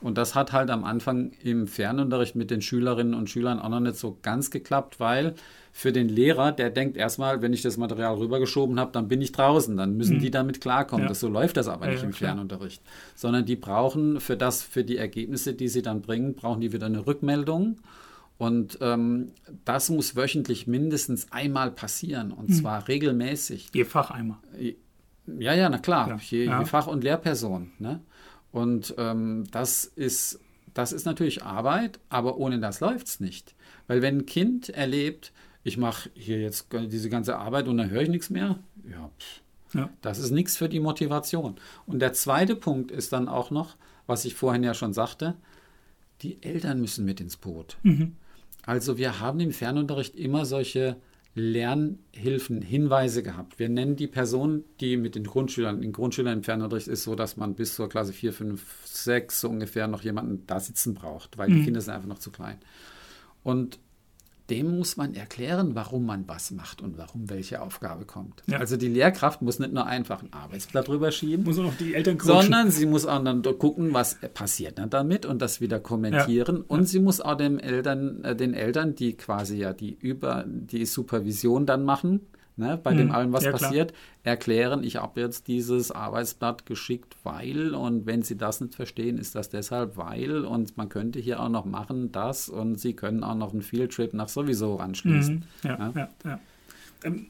Und 0.00 0.18
das 0.18 0.34
hat 0.34 0.52
halt 0.52 0.70
am 0.70 0.84
Anfang 0.84 1.32
im 1.42 1.66
Fernunterricht 1.66 2.36
mit 2.36 2.50
den 2.50 2.62
Schülerinnen 2.62 3.14
und 3.14 3.30
Schülern 3.30 3.58
auch 3.58 3.68
noch 3.68 3.80
nicht 3.80 3.96
so 3.96 4.18
ganz 4.22 4.50
geklappt, 4.50 5.00
weil 5.00 5.34
für 5.72 5.92
den 5.92 6.08
Lehrer, 6.08 6.52
der 6.52 6.70
denkt 6.70 6.96
erstmal, 6.96 7.42
wenn 7.42 7.52
ich 7.52 7.60
das 7.60 7.76
Material 7.76 8.14
rübergeschoben 8.14 8.80
habe, 8.80 8.92
dann 8.92 9.08
bin 9.08 9.20
ich 9.20 9.32
draußen, 9.32 9.76
dann 9.76 9.96
müssen 9.96 10.16
mhm. 10.16 10.20
die 10.20 10.30
damit 10.30 10.60
klarkommen. 10.60 11.04
Ja. 11.04 11.08
Das, 11.08 11.20
so 11.20 11.28
läuft 11.28 11.58
das 11.58 11.68
aber 11.68 11.86
nicht 11.86 12.00
ja, 12.00 12.04
im 12.04 12.12
klar. 12.12 12.30
Fernunterricht. 12.30 12.82
Sondern 13.14 13.44
die 13.44 13.56
brauchen 13.56 14.20
für 14.20 14.36
das, 14.36 14.62
für 14.62 14.84
die 14.84 14.96
Ergebnisse, 14.96 15.52
die 15.52 15.68
sie 15.68 15.82
dann 15.82 16.00
bringen, 16.00 16.34
brauchen 16.34 16.62
die 16.62 16.72
wieder 16.72 16.86
eine 16.86 17.06
Rückmeldung. 17.06 17.76
Und 18.38 18.78
ähm, 18.80 19.32
das 19.64 19.88
muss 19.90 20.16
wöchentlich 20.16 20.66
mindestens 20.66 21.32
einmal 21.32 21.70
passieren 21.70 22.32
und 22.32 22.50
mhm. 22.50 22.54
zwar 22.54 22.88
regelmäßig. 22.88 23.70
Je 23.74 23.84
Fach 23.84 24.10
einmal. 24.10 24.38
Ja, 25.26 25.54
ja, 25.54 25.68
na 25.68 25.78
klar, 25.78 26.08
ja. 26.08 26.16
Je, 26.16 26.44
je, 26.44 26.64
Fach- 26.64 26.86
und 26.86 27.02
Lehrperson. 27.02 27.72
Ne? 27.78 28.00
Und 28.56 28.94
ähm, 28.96 29.44
das, 29.50 29.84
ist, 29.84 30.40
das 30.72 30.94
ist 30.94 31.04
natürlich 31.04 31.42
Arbeit, 31.42 32.00
aber 32.08 32.38
ohne 32.38 32.58
das 32.58 32.80
läuft 32.80 33.06
es 33.06 33.20
nicht. 33.20 33.54
Weil 33.86 34.00
wenn 34.00 34.20
ein 34.20 34.24
Kind 34.24 34.70
erlebt, 34.70 35.34
ich 35.62 35.76
mache 35.76 36.08
hier 36.14 36.40
jetzt 36.40 36.68
diese 36.72 37.10
ganze 37.10 37.36
Arbeit 37.36 37.68
und 37.68 37.76
dann 37.76 37.90
höre 37.90 38.00
ich 38.00 38.08
nichts 38.08 38.30
mehr, 38.30 38.58
ja, 38.90 39.10
ja. 39.74 39.90
das 40.00 40.18
ist 40.18 40.30
nichts 40.30 40.56
für 40.56 40.70
die 40.70 40.80
Motivation. 40.80 41.56
Und 41.84 41.98
der 41.98 42.14
zweite 42.14 42.56
Punkt 42.56 42.90
ist 42.90 43.12
dann 43.12 43.28
auch 43.28 43.50
noch, 43.50 43.76
was 44.06 44.24
ich 44.24 44.34
vorhin 44.34 44.62
ja 44.62 44.72
schon 44.72 44.94
sagte, 44.94 45.34
die 46.22 46.42
Eltern 46.42 46.80
müssen 46.80 47.04
mit 47.04 47.20
ins 47.20 47.36
Boot. 47.36 47.76
Mhm. 47.82 48.16
Also 48.64 48.96
wir 48.96 49.20
haben 49.20 49.38
im 49.40 49.52
Fernunterricht 49.52 50.16
immer 50.16 50.46
solche 50.46 50.96
Lernhilfen, 51.38 52.62
Hinweise 52.62 53.22
gehabt. 53.22 53.58
Wir 53.58 53.68
nennen 53.68 53.94
die 53.94 54.06
Person, 54.06 54.64
die 54.80 54.96
mit 54.96 55.14
den 55.14 55.24
Grundschülern, 55.24 55.82
in 55.82 55.92
Grundschülern 55.92 56.38
im 56.38 56.42
Fernunterricht 56.42 56.88
ist, 56.88 57.04
so 57.04 57.14
dass 57.14 57.36
man 57.36 57.54
bis 57.54 57.74
zur 57.74 57.90
Klasse 57.90 58.14
4, 58.14 58.32
5, 58.32 58.86
6 58.86 59.42
so 59.42 59.50
ungefähr 59.50 59.86
noch 59.86 60.00
jemanden 60.00 60.46
da 60.46 60.58
sitzen 60.60 60.94
braucht, 60.94 61.36
weil 61.36 61.50
mhm. 61.50 61.56
die 61.56 61.64
Kinder 61.64 61.82
sind 61.82 61.92
einfach 61.92 62.08
noch 62.08 62.20
zu 62.20 62.30
klein. 62.30 62.56
Und 63.42 63.78
dem 64.50 64.78
muss 64.78 64.96
man 64.96 65.14
erklären, 65.14 65.74
warum 65.74 66.06
man 66.06 66.28
was 66.28 66.50
macht 66.50 66.80
und 66.80 66.98
warum 66.98 67.28
welche 67.30 67.60
Aufgabe 67.60 68.04
kommt. 68.04 68.42
Ja. 68.46 68.58
Also 68.58 68.76
die 68.76 68.88
Lehrkraft 68.88 69.42
muss 69.42 69.58
nicht 69.58 69.72
nur 69.72 69.86
einfach 69.86 70.22
ein 70.22 70.32
Arbeitsblatt 70.32 70.88
drüber 70.88 71.10
schieben, 71.10 71.44
muss 71.44 71.58
auch 71.58 71.74
die 71.78 71.94
Eltern 71.94 72.18
coachen. 72.18 72.42
sondern 72.42 72.70
sie 72.70 72.86
muss 72.86 73.06
auch 73.06 73.22
dann 73.22 73.42
gucken, 73.42 73.92
was 73.92 74.18
passiert 74.34 74.78
dann 74.78 74.90
damit 74.90 75.26
und 75.26 75.42
das 75.42 75.60
wieder 75.60 75.80
kommentieren. 75.80 76.56
Ja. 76.58 76.64
Und 76.68 76.80
ja. 76.80 76.86
sie 76.86 77.00
muss 77.00 77.20
auch 77.20 77.36
dem 77.36 77.58
Eltern, 77.58 78.24
äh, 78.24 78.36
den 78.36 78.54
Eltern, 78.54 78.94
die 78.94 79.14
quasi 79.14 79.56
ja 79.56 79.72
die 79.72 79.94
über 79.94 80.44
die 80.46 80.86
Supervision 80.86 81.66
dann 81.66 81.84
machen, 81.84 82.20
ne, 82.56 82.78
bei 82.82 82.94
dem 82.94 83.06
mhm. 83.06 83.12
allem, 83.12 83.32
was 83.32 83.44
ja, 83.44 83.52
passiert, 83.52 83.92
erklären, 84.22 84.82
ich 84.82 84.96
habe 84.96 85.20
jetzt 85.20 85.48
dieses 85.48 85.90
Arbeitsblatt 85.90 86.66
geschickt, 86.66 87.16
weil 87.22 87.74
und 87.74 88.06
wenn 88.06 88.22
Sie 88.22 88.36
das 88.36 88.60
nicht 88.60 88.74
verstehen, 88.74 89.18
ist 89.18 89.34
das 89.34 89.48
deshalb, 89.48 89.96
weil 89.96 90.44
und 90.44 90.76
man 90.76 90.88
könnte 90.88 91.18
hier 91.18 91.40
auch 91.40 91.48
noch 91.48 91.64
machen 91.64 92.12
das 92.12 92.48
und 92.48 92.80
Sie 92.80 92.94
können 92.94 93.22
auch 93.22 93.34
noch 93.34 93.52
einen 93.52 93.62
Fieldtrip 93.62 94.14
nach 94.14 94.28
sowieso 94.28 94.78
anschließen. 94.78 95.44
Mhm. 95.62 95.68
Ja, 95.68 95.92
ja, 95.94 96.08
ja. 96.24 96.40
Ähm, 97.04 97.26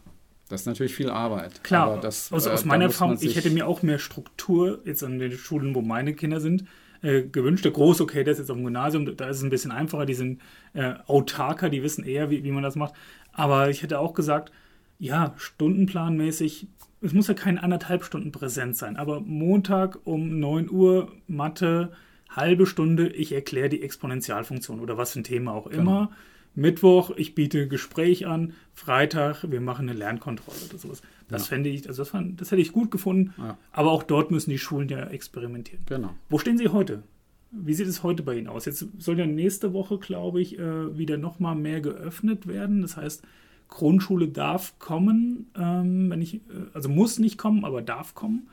das 0.48 0.60
ist 0.60 0.66
natürlich 0.66 0.94
viel 0.94 1.10
Arbeit. 1.10 1.64
Klar, 1.64 2.00
das, 2.00 2.32
aus, 2.32 2.46
aus 2.46 2.62
äh, 2.62 2.68
meiner 2.68 2.84
Erfahrung, 2.84 3.18
ich 3.20 3.34
hätte 3.34 3.50
mir 3.50 3.66
auch 3.66 3.82
mehr 3.82 3.98
Struktur 3.98 4.80
jetzt 4.84 5.02
an 5.02 5.18
den 5.18 5.32
Schulen, 5.32 5.74
wo 5.74 5.82
meine 5.82 6.14
Kinder 6.14 6.38
sind, 6.38 6.64
äh, 7.02 7.22
gewünscht. 7.22 7.64
Der 7.64 7.72
Groß, 7.72 8.00
okay, 8.00 8.22
der 8.22 8.32
ist 8.32 8.38
jetzt 8.38 8.50
auf 8.50 8.56
dem 8.56 8.64
Gymnasium, 8.64 9.16
da 9.16 9.28
ist 9.28 9.38
es 9.38 9.42
ein 9.42 9.50
bisschen 9.50 9.72
einfacher, 9.72 10.06
die 10.06 10.14
sind 10.14 10.40
äh, 10.72 10.94
autarker, 11.06 11.68
die 11.68 11.82
wissen 11.82 12.04
eher, 12.04 12.30
wie, 12.30 12.44
wie 12.44 12.52
man 12.52 12.62
das 12.62 12.76
macht. 12.76 12.94
Aber 13.32 13.70
ich 13.70 13.82
hätte 13.82 13.98
auch 13.98 14.14
gesagt, 14.14 14.52
ja, 14.98 15.34
stundenplanmäßig, 15.36 16.68
es 17.00 17.12
muss 17.12 17.28
ja 17.28 17.34
keine 17.34 17.62
anderthalb 17.62 18.04
Stunden 18.04 18.32
präsent 18.32 18.76
sein, 18.76 18.96
aber 18.96 19.20
Montag 19.20 19.98
um 20.04 20.38
9 20.40 20.70
Uhr 20.70 21.12
Mathe, 21.26 21.92
halbe 22.30 22.66
Stunde, 22.66 23.08
ich 23.08 23.32
erkläre 23.32 23.68
die 23.68 23.82
Exponentialfunktion 23.82 24.80
oder 24.80 24.98
was 24.98 25.12
für 25.12 25.20
ein 25.20 25.24
Thema 25.24 25.52
auch 25.52 25.66
immer. 25.66 26.08
Genau. 26.08 26.12
Mittwoch, 26.56 27.10
ich 27.14 27.34
biete 27.34 27.68
Gespräch 27.68 28.26
an, 28.26 28.54
Freitag, 28.72 29.50
wir 29.50 29.60
machen 29.60 29.88
eine 29.88 29.98
Lernkontrolle 29.98 30.58
oder 30.70 30.78
sowas. 30.78 31.02
Das 31.28 31.42
genau. 31.42 31.48
fände 31.48 31.68
ich, 31.68 31.86
also 31.86 32.02
das, 32.02 32.08
fand, 32.08 32.40
das 32.40 32.50
hätte 32.50 32.62
ich 32.62 32.72
gut 32.72 32.90
gefunden, 32.90 33.34
ja. 33.36 33.58
aber 33.72 33.90
auch 33.90 34.02
dort 34.02 34.30
müssen 34.30 34.50
die 34.50 34.58
Schulen 34.58 34.88
ja 34.88 35.04
experimentieren. 35.06 35.84
Genau. 35.86 36.14
Wo 36.30 36.38
stehen 36.38 36.56
Sie 36.56 36.68
heute? 36.68 37.02
Wie 37.50 37.74
sieht 37.74 37.86
es 37.86 38.02
heute 38.02 38.22
bei 38.22 38.36
Ihnen 38.36 38.48
aus? 38.48 38.64
Jetzt 38.64 38.86
soll 38.98 39.18
ja 39.18 39.26
nächste 39.26 39.74
Woche, 39.74 39.98
glaube 39.98 40.40
ich, 40.40 40.58
äh, 40.58 40.96
wieder 40.96 41.18
nochmal 41.18 41.54
mehr 41.54 41.82
geöffnet 41.82 42.46
werden. 42.46 42.80
Das 42.80 42.96
heißt, 42.96 43.22
Grundschule 43.68 44.28
darf 44.28 44.78
kommen, 44.78 45.50
ähm, 45.56 46.10
wenn 46.10 46.22
ich, 46.22 46.34
äh, 46.34 46.40
also 46.72 46.88
muss 46.88 47.18
nicht 47.18 47.38
kommen, 47.38 47.64
aber 47.64 47.82
darf 47.82 48.14
kommen. 48.14 48.48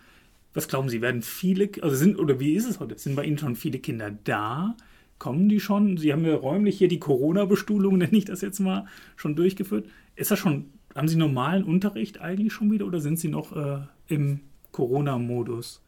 Was 0.54 0.68
glauben 0.68 0.90
Sie, 0.90 1.02
werden 1.02 1.22
viele, 1.22 1.70
also 1.82 1.96
sind, 1.96 2.20
oder 2.20 2.40
wie 2.40 2.54
ist 2.54 2.68
es 2.68 2.80
heute? 2.80 2.98
Sind 2.98 3.16
bei 3.16 3.26
Ihnen 3.26 3.38
schon 3.38 3.56
viele 3.56 3.80
Kinder 3.80 4.12
da? 4.24 4.76
Kommen 5.20 5.50
die 5.50 5.60
schon? 5.60 5.98
Sie 5.98 6.12
haben 6.12 6.26
ja 6.26 6.36
räumlich 6.36 6.78
hier 6.78 6.88
die 6.88 7.00
Corona-Bestuhlung, 7.00 7.98
nenne 8.00 8.18
ich 8.18 8.26
das 8.26 8.42
jetzt 8.42 8.60
mal, 8.60 8.86
schon 9.16 9.36
durchgeführt. 9.36 9.88
Ist 10.16 10.32
das 10.32 10.40
schon, 10.40 10.66
haben 10.96 11.08
Sie 11.08 11.16
normalen 11.16 11.64
Unterricht 11.64 12.22
eigentlich 12.22 12.54
schon 12.54 12.72
wieder 12.72 12.86
oder 12.86 13.00
sind 13.00 13.20
Sie 13.20 13.30
noch 13.30 13.56
äh, 13.56 13.80
im 14.08 14.42
Corona-Modus? 14.72 15.82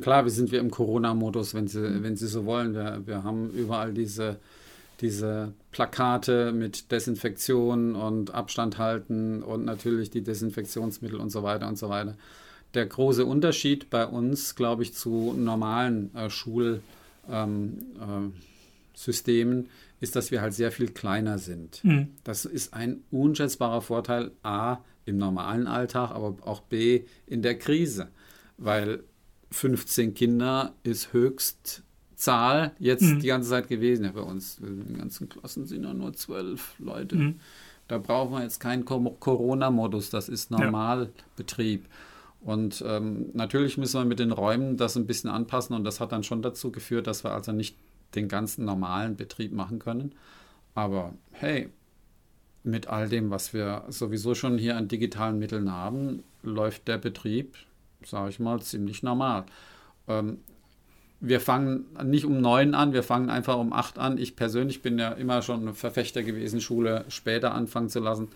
Klar, 0.00 0.24
wir 0.24 0.30
sind 0.30 0.50
wir 0.50 0.58
im 0.58 0.70
Corona-Modus, 0.70 1.54
wenn 1.54 1.68
Sie, 1.68 2.02
wenn 2.02 2.16
Sie 2.16 2.26
so 2.26 2.44
wollen. 2.44 2.74
Wir, 2.74 3.00
wir 3.06 3.22
haben 3.22 3.50
überall 3.50 3.94
diese 3.94 4.38
diese 5.00 5.52
Plakate 5.70 6.52
mit 6.52 6.90
Desinfektion 6.90 7.94
und 7.94 8.34
Abstand 8.34 8.78
halten 8.78 9.42
und 9.42 9.64
natürlich 9.64 10.10
die 10.10 10.22
Desinfektionsmittel 10.22 11.20
und 11.20 11.30
so 11.30 11.42
weiter 11.42 11.68
und 11.68 11.78
so 11.78 11.88
weiter. 11.88 12.16
Der 12.74 12.86
große 12.86 13.24
Unterschied 13.24 13.90
bei 13.90 14.06
uns, 14.06 14.54
glaube 14.54 14.82
ich, 14.82 14.94
zu 14.94 15.34
normalen 15.36 16.14
äh, 16.14 16.28
Schulsystemen 16.28 16.82
ähm, 19.58 19.64
äh, 19.64 19.68
ist, 20.00 20.16
dass 20.16 20.30
wir 20.30 20.42
halt 20.42 20.54
sehr 20.54 20.70
viel 20.70 20.88
kleiner 20.88 21.38
sind. 21.38 21.82
Mhm. 21.84 22.08
Das 22.24 22.44
ist 22.44 22.74
ein 22.74 23.02
unschätzbarer 23.10 23.82
Vorteil, 23.82 24.32
a, 24.42 24.78
im 25.06 25.16
normalen 25.16 25.66
Alltag, 25.66 26.10
aber 26.10 26.36
auch 26.46 26.60
b, 26.60 27.04
in 27.26 27.40
der 27.42 27.56
Krise, 27.56 28.08
weil 28.58 29.02
15 29.50 30.12
Kinder 30.12 30.74
ist 30.82 31.12
höchst 31.14 31.82
Zahl 32.18 32.72
jetzt 32.78 33.02
mhm. 33.02 33.20
die 33.20 33.28
ganze 33.28 33.48
Zeit 33.48 33.68
gewesen. 33.68 34.04
Ja, 34.04 34.12
bei 34.12 34.20
uns 34.20 34.58
in 34.58 34.84
den 34.84 34.98
ganzen 34.98 35.28
Klassen 35.28 35.66
sind 35.66 35.84
ja 35.84 35.94
nur 35.94 36.12
zwölf 36.14 36.74
Leute. 36.78 37.16
Mhm. 37.16 37.40
Da 37.86 37.98
brauchen 37.98 38.32
wir 38.32 38.42
jetzt 38.42 38.60
keinen 38.60 38.84
Corona-Modus, 38.84 40.10
das 40.10 40.28
ist 40.28 40.50
Normalbetrieb. 40.50 41.84
Ja. 41.84 41.90
Und 42.40 42.84
ähm, 42.86 43.30
natürlich 43.32 43.78
müssen 43.78 44.00
wir 44.00 44.04
mit 44.04 44.18
den 44.18 44.32
Räumen 44.32 44.76
das 44.76 44.96
ein 44.96 45.06
bisschen 45.06 45.30
anpassen 45.30 45.74
und 45.74 45.84
das 45.84 46.00
hat 46.00 46.12
dann 46.12 46.22
schon 46.22 46.42
dazu 46.42 46.70
geführt, 46.70 47.06
dass 47.06 47.24
wir 47.24 47.32
also 47.32 47.52
nicht 47.52 47.76
den 48.14 48.28
ganzen 48.28 48.64
normalen 48.64 49.16
Betrieb 49.16 49.52
machen 49.52 49.78
können. 49.78 50.12
Aber 50.74 51.14
hey, 51.32 51.70
mit 52.62 52.88
all 52.88 53.08
dem, 53.08 53.30
was 53.30 53.54
wir 53.54 53.84
sowieso 53.88 54.34
schon 54.34 54.58
hier 54.58 54.76
an 54.76 54.88
digitalen 54.88 55.38
Mitteln 55.38 55.72
haben, 55.72 56.22
läuft 56.42 56.86
der 56.88 56.98
Betrieb, 56.98 57.56
sage 58.04 58.30
ich 58.30 58.38
mal, 58.38 58.60
ziemlich 58.60 59.02
normal. 59.02 59.44
Ähm, 60.06 60.38
wir 61.20 61.40
fangen 61.40 61.86
nicht 62.04 62.24
um 62.24 62.40
neun 62.40 62.74
an, 62.74 62.92
wir 62.92 63.02
fangen 63.02 63.30
einfach 63.30 63.58
um 63.58 63.72
acht 63.72 63.98
an. 63.98 64.18
Ich 64.18 64.36
persönlich 64.36 64.82
bin 64.82 64.98
ja 64.98 65.10
immer 65.10 65.42
schon 65.42 65.68
ein 65.68 65.74
Verfechter 65.74 66.22
gewesen, 66.22 66.60
Schule 66.60 67.04
später 67.08 67.54
anfangen 67.54 67.88
zu 67.88 68.00
lassen. 68.00 68.28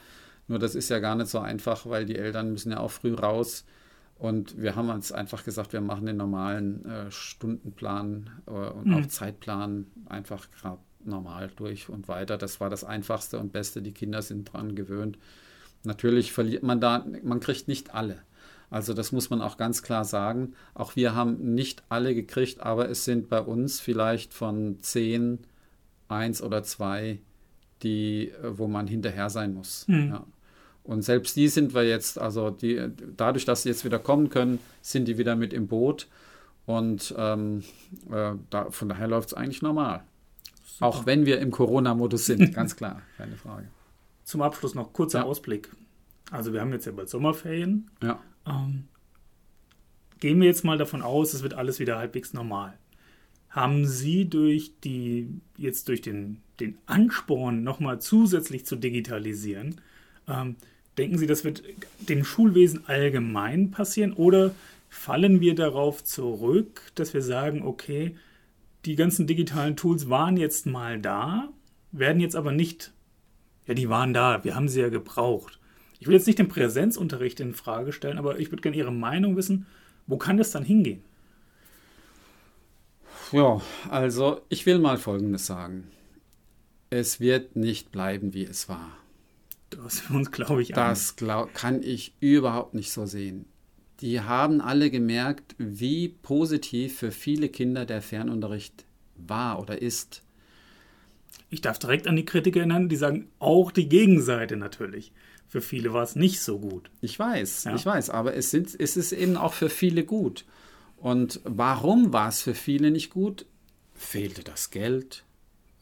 Nur 0.48 0.58
das 0.58 0.74
ist 0.74 0.88
ja 0.88 0.98
gar 0.98 1.14
nicht 1.14 1.28
so 1.28 1.38
einfach, 1.38 1.86
weil 1.86 2.04
die 2.04 2.16
Eltern 2.16 2.50
müssen 2.50 2.72
ja 2.72 2.80
auch 2.80 2.90
früh 2.90 3.14
raus. 3.14 3.64
Und 4.18 4.60
wir 4.60 4.76
haben 4.76 4.88
uns 4.88 5.10
einfach 5.12 5.44
gesagt, 5.44 5.72
wir 5.72 5.80
machen 5.80 6.06
den 6.06 6.16
normalen 6.16 6.84
äh, 6.84 7.10
Stundenplan 7.10 8.30
äh, 8.46 8.50
und 8.50 8.86
mhm. 8.86 8.94
auch 8.94 9.06
Zeitplan 9.06 9.86
einfach 10.06 10.48
gerade 10.50 10.78
normal 11.04 11.50
durch 11.56 11.88
und 11.88 12.08
weiter. 12.08 12.38
Das 12.38 12.60
war 12.60 12.70
das 12.70 12.84
Einfachste 12.84 13.38
und 13.38 13.52
Beste. 13.52 13.82
Die 13.82 13.92
Kinder 13.92 14.22
sind 14.22 14.52
dran 14.52 14.74
gewöhnt. 14.74 15.18
Natürlich 15.84 16.32
verliert 16.32 16.62
man 16.62 16.80
da, 16.80 17.04
man 17.22 17.40
kriegt 17.40 17.66
nicht 17.66 17.94
alle. 17.94 18.18
Also 18.72 18.94
das 18.94 19.12
muss 19.12 19.28
man 19.28 19.42
auch 19.42 19.58
ganz 19.58 19.82
klar 19.82 20.06
sagen. 20.06 20.54
Auch 20.72 20.96
wir 20.96 21.14
haben 21.14 21.54
nicht 21.54 21.82
alle 21.90 22.14
gekriegt, 22.14 22.62
aber 22.62 22.88
es 22.88 23.04
sind 23.04 23.28
bei 23.28 23.38
uns 23.38 23.80
vielleicht 23.80 24.32
von 24.32 24.78
zehn 24.80 25.40
eins 26.08 26.42
oder 26.42 26.62
zwei, 26.62 27.18
die, 27.82 28.30
äh, 28.30 28.58
wo 28.58 28.68
man 28.68 28.86
hinterher 28.86 29.28
sein 29.28 29.52
muss. 29.52 29.86
Mhm. 29.88 30.08
Ja. 30.08 30.26
Und 30.84 31.02
selbst 31.02 31.36
die 31.36 31.48
sind 31.48 31.74
wir 31.74 31.84
jetzt, 31.84 32.18
also 32.18 32.48
die, 32.48 32.88
dadurch, 33.14 33.44
dass 33.44 33.62
sie 33.62 33.68
jetzt 33.68 33.84
wieder 33.84 33.98
kommen 33.98 34.30
können, 34.30 34.58
sind 34.80 35.06
die 35.06 35.18
wieder 35.18 35.36
mit 35.36 35.52
im 35.52 35.68
Boot. 35.68 36.08
Und 36.64 37.14
ähm, 37.18 37.62
äh, 38.10 38.32
da, 38.48 38.70
von 38.70 38.88
daher 38.88 39.06
läuft 39.06 39.28
es 39.28 39.34
eigentlich 39.34 39.60
normal. 39.60 40.02
Super. 40.64 40.86
Auch 40.86 41.04
wenn 41.04 41.26
wir 41.26 41.40
im 41.40 41.50
Corona-Modus 41.50 42.24
sind, 42.24 42.54
ganz 42.54 42.74
klar, 42.74 43.02
keine 43.18 43.36
Frage. 43.36 43.68
Zum 44.24 44.40
Abschluss 44.40 44.74
noch 44.74 44.94
kurzer 44.94 45.18
ja. 45.18 45.24
Ausblick. 45.26 45.70
Also 46.30 46.54
wir 46.54 46.62
haben 46.62 46.72
jetzt 46.72 46.86
ja 46.86 46.92
bald 46.92 47.10
Sommerferien. 47.10 47.90
Ja. 48.02 48.18
Ähm, 48.46 48.84
gehen 50.20 50.40
wir 50.40 50.46
jetzt 50.46 50.64
mal 50.64 50.78
davon 50.78 51.02
aus, 51.02 51.34
es 51.34 51.42
wird 51.42 51.54
alles 51.54 51.80
wieder 51.80 51.98
halbwegs 51.98 52.32
normal. 52.32 52.78
Haben 53.50 53.86
Sie 53.86 54.28
durch 54.28 54.72
die, 54.82 55.28
jetzt 55.58 55.88
durch 55.88 56.00
den, 56.00 56.42
den 56.60 56.78
Ansporn, 56.86 57.62
nochmal 57.62 58.00
zusätzlich 58.00 58.64
zu 58.64 58.76
digitalisieren, 58.76 59.80
ähm, 60.28 60.56
denken 60.98 61.18
Sie, 61.18 61.26
das 61.26 61.44
wird 61.44 61.62
dem 62.08 62.24
Schulwesen 62.24 62.86
allgemein 62.86 63.70
passieren 63.70 64.12
oder 64.12 64.54
fallen 64.88 65.40
wir 65.40 65.54
darauf 65.54 66.04
zurück, 66.04 66.82
dass 66.94 67.14
wir 67.14 67.22
sagen, 67.22 67.62
okay, 67.62 68.16
die 68.84 68.96
ganzen 68.96 69.26
digitalen 69.26 69.76
Tools 69.76 70.08
waren 70.10 70.36
jetzt 70.36 70.66
mal 70.66 71.00
da, 71.00 71.48
werden 71.92 72.20
jetzt 72.20 72.36
aber 72.36 72.52
nicht, 72.52 72.92
ja, 73.66 73.74
die 73.74 73.88
waren 73.88 74.12
da, 74.12 74.44
wir 74.44 74.54
haben 74.54 74.68
sie 74.68 74.80
ja 74.80 74.88
gebraucht. 74.88 75.58
Ich 76.02 76.08
will 76.08 76.14
jetzt 76.14 76.26
nicht 76.26 76.40
den 76.40 76.48
Präsenzunterricht 76.48 77.38
in 77.38 77.54
Frage 77.54 77.92
stellen, 77.92 78.18
aber 78.18 78.40
ich 78.40 78.50
würde 78.50 78.60
gerne 78.60 78.76
Ihre 78.76 78.90
Meinung 78.90 79.36
wissen. 79.36 79.66
Wo 80.08 80.16
kann 80.16 80.36
das 80.36 80.50
dann 80.50 80.64
hingehen? 80.64 81.00
Ja, 83.30 83.62
also 83.88 84.40
ich 84.48 84.66
will 84.66 84.80
mal 84.80 84.98
Folgendes 84.98 85.46
sagen. 85.46 85.86
Es 86.90 87.20
wird 87.20 87.54
nicht 87.54 87.92
bleiben, 87.92 88.34
wie 88.34 88.42
es 88.42 88.68
war. 88.68 88.98
Das 89.70 90.02
uns, 90.10 90.32
glaube 90.32 90.62
ich, 90.62 90.72
Das 90.72 91.14
glaub, 91.14 91.54
kann 91.54 91.84
ich 91.84 92.16
überhaupt 92.18 92.74
nicht 92.74 92.90
so 92.90 93.06
sehen. 93.06 93.44
Die 94.00 94.22
haben 94.22 94.60
alle 94.60 94.90
gemerkt, 94.90 95.54
wie 95.56 96.08
positiv 96.08 96.98
für 96.98 97.12
viele 97.12 97.48
Kinder 97.48 97.86
der 97.86 98.02
Fernunterricht 98.02 98.86
war 99.14 99.60
oder 99.60 99.80
ist. 99.80 100.24
Ich 101.48 101.60
darf 101.60 101.78
direkt 101.78 102.08
an 102.08 102.16
die 102.16 102.24
Kritiker 102.24 102.58
erinnern, 102.58 102.88
die 102.88 102.96
sagen 102.96 103.28
auch 103.38 103.70
die 103.70 103.88
Gegenseite 103.88 104.56
natürlich. 104.56 105.12
Für 105.52 105.60
viele 105.60 105.92
war 105.92 106.02
es 106.02 106.16
nicht 106.16 106.40
so 106.40 106.58
gut. 106.58 106.90
Ich 107.02 107.18
weiß, 107.18 107.64
ja. 107.64 107.74
ich 107.74 107.84
weiß, 107.84 108.08
aber 108.08 108.34
es, 108.34 108.50
sind, 108.50 108.74
es 108.80 108.96
ist 108.96 109.12
eben 109.12 109.36
auch 109.36 109.52
für 109.52 109.68
viele 109.68 110.02
gut. 110.02 110.46
Und 110.96 111.42
warum 111.44 112.10
war 112.14 112.30
es 112.30 112.40
für 112.40 112.54
viele 112.54 112.90
nicht 112.90 113.10
gut? 113.10 113.44
Fehlte 113.92 114.44
das 114.44 114.70
Geld? 114.70 115.24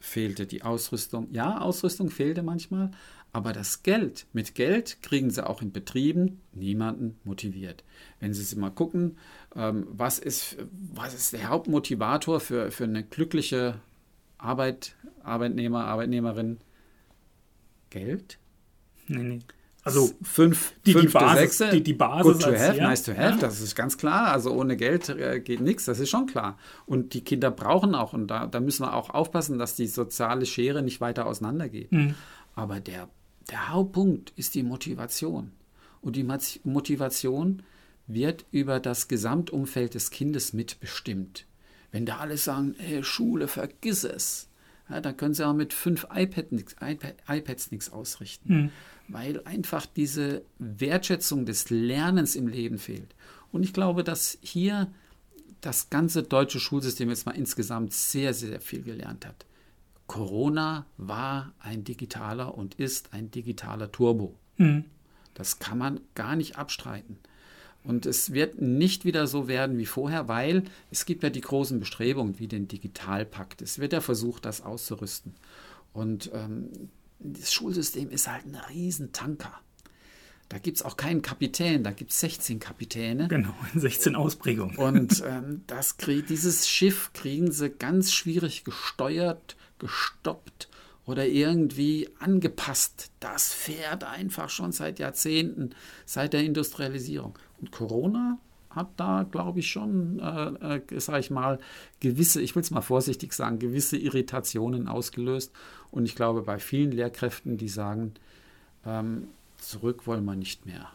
Fehlte 0.00 0.48
die 0.48 0.64
Ausrüstung? 0.64 1.28
Ja, 1.30 1.60
Ausrüstung 1.60 2.10
fehlte 2.10 2.42
manchmal, 2.42 2.90
Aber 3.30 3.52
das 3.52 3.84
Geld, 3.84 4.26
mit 4.32 4.56
Geld 4.56 5.04
kriegen 5.04 5.30
sie 5.30 5.48
auch 5.48 5.62
in 5.62 5.70
Betrieben 5.70 6.40
niemanden 6.50 7.20
motiviert. 7.22 7.84
Wenn 8.18 8.34
Sie 8.34 8.56
mal 8.56 8.70
gucken, 8.70 9.18
ähm, 9.54 9.86
was, 9.88 10.18
ist, 10.18 10.56
was 10.92 11.14
ist 11.14 11.32
der 11.32 11.48
Hauptmotivator 11.48 12.40
für, 12.40 12.72
für 12.72 12.84
eine 12.84 13.04
glückliche 13.04 13.80
Arbeit, 14.36 14.96
Arbeitnehmer, 15.22 15.84
Arbeitnehmerin? 15.84 16.58
Geld? 17.90 18.40
Nee, 19.06 19.22
nee. 19.22 19.38
Also 19.82 20.10
fünf, 20.22 20.74
die, 20.84 20.92
fünfte, 20.92 21.08
die 21.08 21.12
Basis, 21.24 21.38
sechste, 21.38 21.70
die, 21.70 21.82
die 21.82 21.92
Basis 21.94 22.32
good 22.32 22.42
to 22.42 22.52
have, 22.52 22.76
ja, 22.76 22.88
nice 22.88 23.02
to 23.02 23.12
have, 23.12 23.22
ja. 23.22 23.36
das 23.36 23.60
ist 23.60 23.74
ganz 23.74 23.96
klar. 23.96 24.30
Also 24.30 24.52
ohne 24.52 24.76
Geld 24.76 25.08
äh, 25.08 25.40
geht 25.40 25.60
nichts, 25.60 25.86
das 25.86 25.98
ist 26.00 26.10
schon 26.10 26.26
klar. 26.26 26.58
Und 26.84 27.14
die 27.14 27.22
Kinder 27.22 27.50
brauchen 27.50 27.94
auch, 27.94 28.12
und 28.12 28.26
da, 28.26 28.46
da 28.46 28.60
müssen 28.60 28.84
wir 28.84 28.94
auch 28.94 29.10
aufpassen, 29.10 29.58
dass 29.58 29.76
die 29.76 29.86
soziale 29.86 30.44
Schere 30.44 30.82
nicht 30.82 31.00
weiter 31.00 31.26
auseinandergeht. 31.26 31.92
Mhm. 31.92 32.14
Aber 32.54 32.78
der, 32.80 33.08
der 33.50 33.70
Hauptpunkt 33.70 34.32
ist 34.36 34.54
die 34.54 34.62
Motivation. 34.62 35.52
Und 36.02 36.16
die 36.16 36.26
Motivation 36.64 37.62
wird 38.06 38.44
über 38.50 38.80
das 38.80 39.08
Gesamtumfeld 39.08 39.94
des 39.94 40.10
Kindes 40.10 40.52
mitbestimmt. 40.52 41.46
Wenn 41.90 42.06
da 42.06 42.18
alle 42.18 42.36
sagen, 42.36 42.74
hey, 42.78 43.02
Schule, 43.02 43.48
vergiss 43.48 44.04
es, 44.04 44.48
ja, 44.88 45.00
dann 45.00 45.16
können 45.16 45.34
sie 45.34 45.46
auch 45.46 45.54
mit 45.54 45.72
fünf 45.72 46.06
iPad 46.12 46.52
nix, 46.52 46.74
iPad, 46.80 47.14
iPads 47.28 47.70
nichts 47.70 47.92
ausrichten, 47.92 48.72
weil 49.12 49.44
einfach 49.44 49.86
diese 49.86 50.42
Wertschätzung 50.58 51.46
des 51.46 51.70
Lernens 51.70 52.36
im 52.36 52.48
Leben 52.48 52.78
fehlt. 52.78 53.14
Und 53.52 53.62
ich 53.62 53.72
glaube, 53.72 54.04
dass 54.04 54.38
hier 54.40 54.90
das 55.60 55.90
ganze 55.90 56.22
deutsche 56.22 56.60
Schulsystem 56.60 57.10
jetzt 57.10 57.26
mal 57.26 57.36
insgesamt 57.36 57.92
sehr, 57.92 58.32
sehr 58.34 58.60
viel 58.60 58.82
gelernt 58.82 59.26
hat. 59.26 59.46
Corona 60.06 60.86
war 60.96 61.52
ein 61.60 61.84
digitaler 61.84 62.56
und 62.56 62.74
ist 62.74 63.12
ein 63.12 63.30
digitaler 63.30 63.92
Turbo. 63.92 64.34
Das 65.34 65.58
kann 65.58 65.78
man 65.78 66.00
gar 66.14 66.36
nicht 66.36 66.56
abstreiten. 66.56 67.18
Und 67.82 68.04
es 68.06 68.32
wird 68.32 68.60
nicht 68.60 69.04
wieder 69.04 69.26
so 69.26 69.48
werden 69.48 69.78
wie 69.78 69.86
vorher, 69.86 70.28
weil 70.28 70.64
es 70.90 71.06
gibt 71.06 71.22
ja 71.22 71.30
die 71.30 71.40
großen 71.40 71.80
Bestrebungen 71.80 72.38
wie 72.38 72.46
den 72.46 72.68
Digitalpakt. 72.68 73.62
Es 73.62 73.78
wird 73.78 73.92
ja 73.92 74.00
versucht, 74.00 74.44
das 74.44 74.60
auszurüsten. 74.60 75.34
Und 75.92 76.30
ähm, 76.34 76.90
das 77.20 77.52
Schulsystem 77.52 78.10
ist 78.10 78.28
halt 78.28 78.46
ein 78.46 78.56
Riesentanker. 78.56 79.52
Da 80.48 80.58
gibt 80.58 80.78
es 80.78 80.82
auch 80.82 80.96
keinen 80.96 81.22
Kapitän, 81.22 81.84
da 81.84 81.92
gibt 81.92 82.10
es 82.10 82.18
16 82.20 82.58
Kapitäne. 82.58 83.28
Genau, 83.28 83.54
in 83.72 83.80
16 83.80 84.16
Ausprägungen. 84.16 84.76
Und 84.76 85.22
ähm, 85.26 85.62
das 85.68 85.96
krieg, 85.96 86.26
dieses 86.26 86.68
Schiff 86.68 87.12
kriegen 87.12 87.52
sie 87.52 87.70
ganz 87.70 88.12
schwierig 88.12 88.64
gesteuert, 88.64 89.56
gestoppt 89.78 90.68
oder 91.06 91.26
irgendwie 91.26 92.08
angepasst. 92.18 93.12
Das 93.20 93.52
fährt 93.52 94.02
einfach 94.02 94.48
schon 94.48 94.72
seit 94.72 94.98
Jahrzehnten, 94.98 95.70
seit 96.04 96.32
der 96.32 96.42
Industrialisierung. 96.42 97.38
Und 97.60 97.70
Corona 97.70 98.38
hat 98.70 98.88
da, 98.96 99.26
glaube 99.30 99.60
ich, 99.60 99.68
schon, 99.68 100.20
äh, 100.20 100.76
äh, 100.78 101.00
sage 101.00 101.20
ich 101.20 101.30
mal, 101.30 101.58
gewisse, 101.98 102.40
ich 102.40 102.54
will 102.54 102.62
es 102.62 102.70
mal 102.70 102.80
vorsichtig 102.80 103.32
sagen, 103.32 103.58
gewisse 103.58 103.96
Irritationen 103.96 104.88
ausgelöst. 104.88 105.52
Und 105.90 106.04
ich 106.04 106.14
glaube, 106.14 106.42
bei 106.42 106.58
vielen 106.58 106.92
Lehrkräften, 106.92 107.56
die 107.56 107.68
sagen, 107.68 108.14
ähm, 108.86 109.28
zurück 109.58 110.06
wollen 110.06 110.24
wir 110.24 110.36
nicht 110.36 110.66
mehr. 110.66 110.90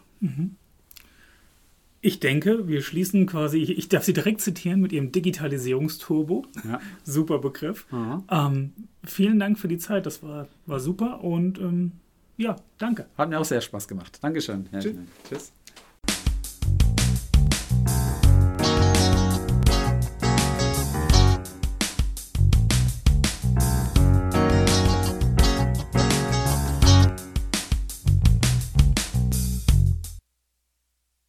Ich 2.01 2.19
denke, 2.19 2.67
wir 2.67 2.81
schließen 2.81 3.25
quasi, 3.25 3.57
ich, 3.59 3.89
darf 3.89 4.03
Sie 4.03 4.13
direkt 4.13 4.41
zitieren 4.41 4.79
mit 4.79 4.91
Ihrem 4.91 5.11
Digitalisierungsturbo. 5.11 6.45
Ja. 6.63 6.79
Super 7.03 7.39
Begriff. 7.39 7.87
Ähm, 8.29 8.73
vielen 9.03 9.39
Dank 9.39 9.59
für 9.59 9.67
die 9.67 9.77
Zeit, 9.77 10.05
das 10.05 10.23
war, 10.23 10.47
war 10.65 10.79
super 10.79 11.23
und 11.23 11.59
ähm, 11.59 11.93
ja, 12.37 12.57
danke. 12.77 13.07
Hat 13.17 13.29
mir 13.29 13.39
auch 13.39 13.45
sehr 13.45 13.61
Spaß 13.61 13.87
gemacht. 13.87 14.19
Dankeschön. 14.21 14.67
Herr 14.71 14.81
Tschüss. 14.81 14.95
Tschüss. 15.27 15.54